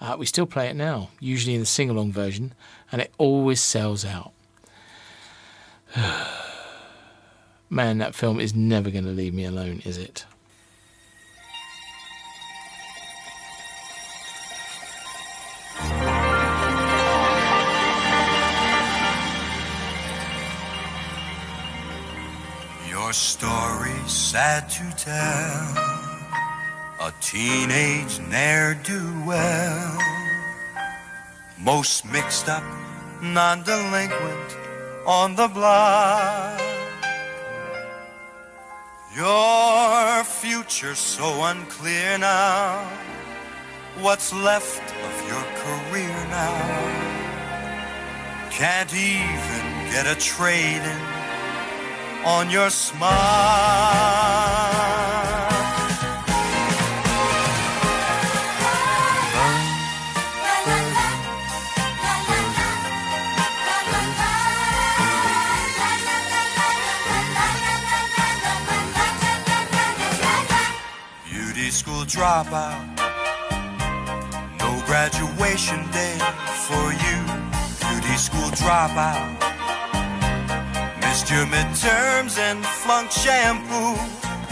[0.00, 2.54] Uh, we still play it now, usually in the sing along version,
[2.90, 4.32] and it always sells out.
[7.70, 10.24] Man, that film is never going to leave me alone, is it?
[22.88, 25.99] Your story sad to tell.
[27.02, 29.98] A teenage ne'er do well.
[31.58, 32.62] Most mixed up,
[33.22, 34.56] non delinquent
[35.06, 36.60] on the block.
[39.16, 42.86] Your future so unclear now.
[44.00, 46.60] What's left of your career now?
[48.50, 51.00] Can't even get a trade in
[52.26, 54.59] on your smile.
[72.10, 72.74] Dropout,
[74.58, 76.18] no graduation day
[76.66, 77.18] for you.
[77.86, 79.38] Beauty school dropout.
[81.02, 83.94] Missed your midterms and flunked shampoo.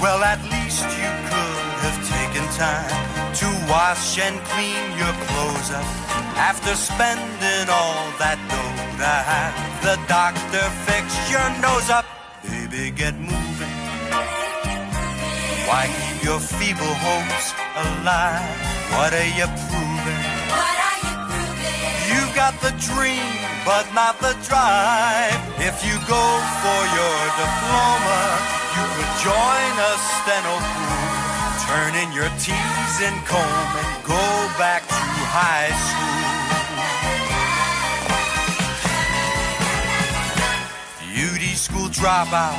[0.01, 2.95] Well, at least you could have taken time
[3.43, 5.89] to wash and clean your clothes up
[6.39, 12.07] after spending all that dough to have the doctor fix your nose up.
[12.45, 13.79] Baby, get moving.
[15.67, 18.59] Why your feeble hopes alive?
[18.95, 20.23] What are you proving?
[20.53, 21.79] What are you proving?
[22.11, 23.29] You've got the dream,
[23.65, 25.39] but not the drive.
[25.61, 26.25] If you go
[26.63, 28.21] for your diploma,
[28.75, 31.09] you could join a steno crew.
[31.69, 34.25] Turn in your T's and comb and go
[34.57, 36.09] back to high school.
[41.13, 42.55] Beauty school dropout,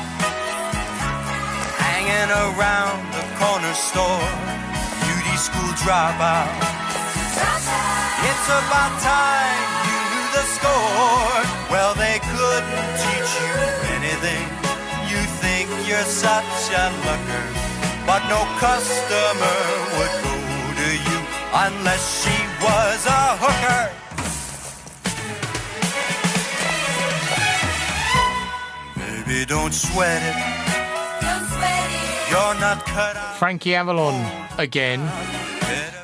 [2.09, 4.29] hanging around the corner store.
[5.05, 6.49] Beauty school dropout.
[8.29, 11.39] It's about time you knew the score.
[11.69, 13.53] Well, they couldn't teach you
[13.97, 14.45] anything.
[15.11, 17.45] You think you're such a looker,
[18.05, 19.59] but no customer
[19.95, 20.35] would go
[20.81, 21.19] to you
[21.65, 23.85] unless she was a hooker.
[28.97, 30.68] Baby, don't sweat it.
[33.37, 34.15] Frankie Avalon
[34.57, 34.99] again.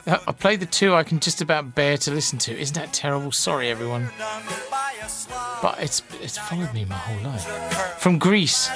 [0.07, 2.57] Uh, I played the two I can just about bear to listen to.
[2.57, 3.31] Isn't that terrible?
[3.31, 4.09] Sorry, everyone.
[5.61, 7.45] But it's it's followed me my whole life.
[7.99, 8.69] From Grease,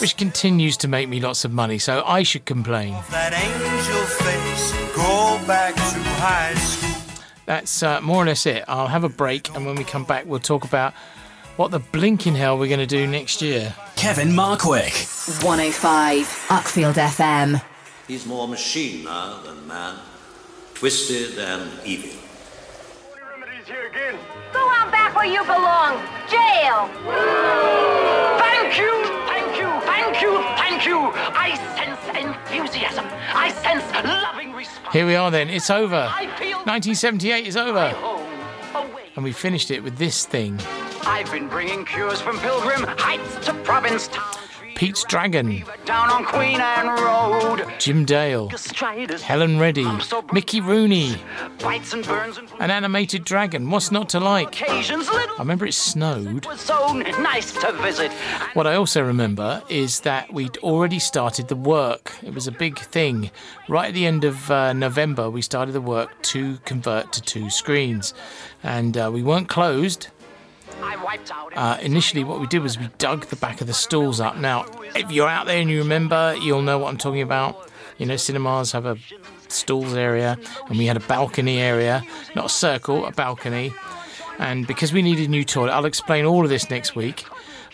[0.00, 2.94] which continues to make me lots of money, so I should complain.
[3.10, 4.72] That angel face.
[4.94, 5.80] Go back to
[6.20, 7.22] high school.
[7.46, 8.64] That's uh, more or less it.
[8.66, 10.92] I'll have a break, and when we come back, we'll talk about
[11.56, 13.74] what the blinking hell are we're going to do next year.
[13.96, 15.42] Kevin Markwick.
[15.42, 17.62] 105 Uckfield FM.
[18.06, 19.98] He's more machine now than man,
[20.74, 22.10] twisted and evil.
[24.52, 26.00] Go on back where you belong.
[26.30, 26.86] Jail.
[28.38, 31.10] Thank you, thank you, thank you, thank you.
[31.34, 33.06] I sense enthusiasm.
[33.34, 34.92] I sense loving response.
[34.92, 35.50] Here we are then.
[35.50, 36.04] It's over.
[36.04, 37.92] 1978 is over.
[39.16, 40.60] And we finished it with this thing
[41.08, 44.24] I've been bringing cures from Pilgrim Heights to Provincetown.
[44.74, 47.66] Pete's Dragon, Down on Queen Anne Road.
[47.78, 48.50] Jim Dale,
[49.22, 49.86] Helen Reddy,
[50.34, 51.16] Mickey Rooney,
[51.60, 53.70] bites and burns and an animated dragon.
[53.70, 54.60] What's not to like?
[54.68, 56.44] I remember it snowed.
[56.44, 58.12] was so nice to visit.
[58.52, 62.12] What I also remember is that we'd already started the work.
[62.22, 63.30] It was a big thing.
[63.70, 67.48] Right at the end of uh, November, we started the work to convert to two
[67.48, 68.12] screens.
[68.62, 70.08] And uh, we weren't closed.
[71.54, 74.36] Uh, initially, what we did was we dug the back of the stalls up.
[74.36, 77.70] Now, if you're out there and you remember, you'll know what I'm talking about.
[77.98, 78.98] You know, cinemas have a
[79.48, 80.38] stalls area,
[80.68, 82.02] and we had a balcony area,
[82.34, 83.72] not a circle, a balcony.
[84.38, 87.24] And because we needed new toilet, I'll explain all of this next week.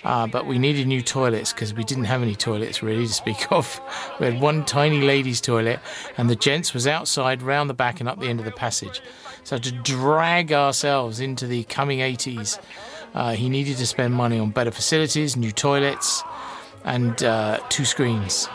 [0.04, 3.50] Uh, but we needed new toilets because we didn't have any toilets really to speak
[3.52, 3.80] of.
[4.20, 5.80] We had one tiny ladies' toilet,
[6.16, 9.00] and the gents was outside, round the back, and up the end of the passage.
[9.44, 12.58] So to drag ourselves into the coming 80s,
[13.14, 16.22] uh, he needed to spend money on better facilities, new toilets,
[16.84, 18.48] and uh, two screens.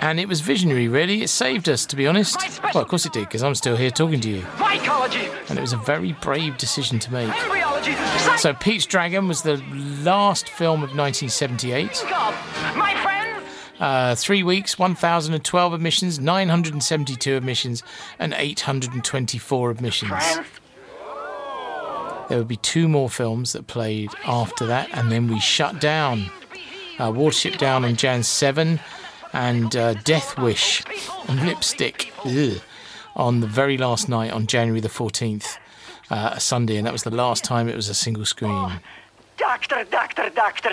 [0.00, 1.22] And it was visionary, really.
[1.22, 2.38] It saved us, to be honest.
[2.62, 4.44] Well, of course it did, because I'm still here talking to you.
[5.48, 7.32] And it was a very brave decision to make.
[8.38, 9.56] So, Pete's Dragon was the
[10.02, 11.96] last film of 1978.
[11.96, 13.44] psych- my friends.
[13.80, 17.82] Uh, three weeks, 1,012 admissions, 972 admissions,
[18.18, 20.12] and 824 admissions.
[22.28, 26.30] There would be two more films that played after that, and then we shut down.
[26.98, 28.80] Uh, Watership Down on Jan 7,
[29.32, 30.82] and uh, Death Wish
[31.28, 32.60] on Lipstick ugh,
[33.16, 35.58] on the very last night on January the 14th,
[36.10, 38.80] uh, a Sunday, and that was the last time it was a single screen.
[39.36, 40.70] Doctor, doctor, doctor.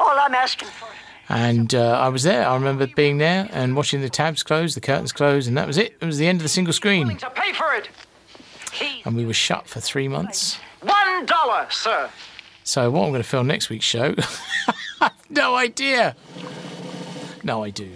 [0.00, 0.88] All I'm asking for.
[1.28, 2.46] And uh, I was there.
[2.46, 5.78] I remember being there and watching the tabs close, the curtains close, and that was
[5.78, 5.96] it.
[6.00, 7.16] It was the end of the single screen.
[7.16, 7.88] To pay for it.
[9.04, 10.58] And we were shut for three months.
[10.80, 12.10] One dollar, sir.
[12.64, 14.14] So, what I'm going to film next week's show,
[15.00, 16.16] I've no idea.
[17.42, 17.90] No, I do.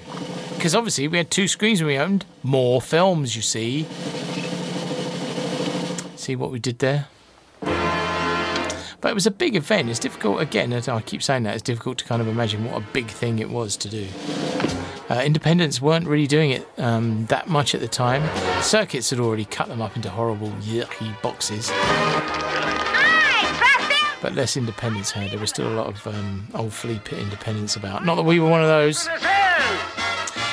[0.56, 2.24] Because obviously we had two screens when we opened.
[2.42, 3.84] More films, you see.
[6.16, 7.06] See what we did there?
[9.00, 9.88] But it was a big event.
[9.88, 12.84] It's difficult, again, I keep saying that, it's difficult to kind of imagine what a
[12.92, 14.08] big thing it was to do.
[15.08, 18.22] Uh, independents weren't really doing it um, that much at the time.
[18.62, 21.70] Circuits had already cut them up into horrible, yucky boxes.
[24.20, 25.30] But less independents had.
[25.30, 28.04] There was still a lot of um, old flea pit independents about.
[28.04, 29.08] Not that we were one of those.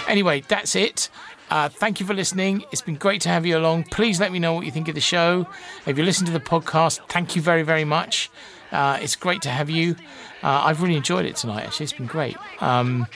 [0.07, 1.09] Anyway, that's it.
[1.49, 2.63] Uh, thank you for listening.
[2.71, 3.85] It's been great to have you along.
[3.85, 5.47] Please let me know what you think of the show.
[5.87, 8.29] If you listen to the podcast, thank you very, very much.
[8.71, 9.95] Uh, it's great to have you.
[10.43, 11.85] Uh, I've really enjoyed it tonight, actually.
[11.85, 12.37] It's been great.
[12.59, 13.07] Um,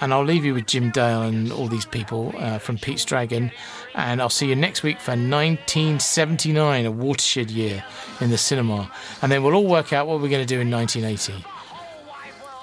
[0.00, 3.50] and I'll leave you with Jim Dale and all these people uh, from Pete's Dragon.
[3.94, 7.84] And I'll see you next week for 1979, a watershed year
[8.20, 8.90] in the cinema.
[9.22, 11.44] And then we'll all work out what we're going to do in 1980.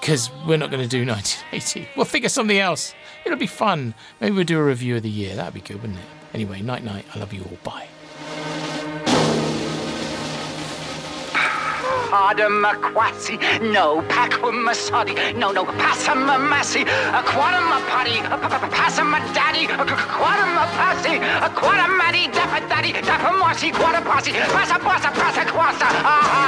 [0.00, 1.88] Because we're not going to do 1980.
[1.96, 2.94] We'll figure something else.
[3.24, 3.94] It'll be fun.
[4.20, 5.36] Maybe we'll do a review of the year.
[5.36, 6.04] That'd be good, wouldn't it?
[6.32, 7.04] Anyway, night night.
[7.14, 7.58] I love you all.
[7.64, 7.88] Bye.
[12.12, 13.38] Adam Aquasi,
[13.72, 18.20] no, Packwim Masadi, no, no, Passam Massy, a Quantum a Putty,
[18.74, 24.00] Passam a Daddy, a Quantum a Passy, a Quantum Maddy, Dappa Daddy, Dappa Mossy, Quanta
[24.02, 26.46] Posse, Passa Passa Passa Quasta, ah!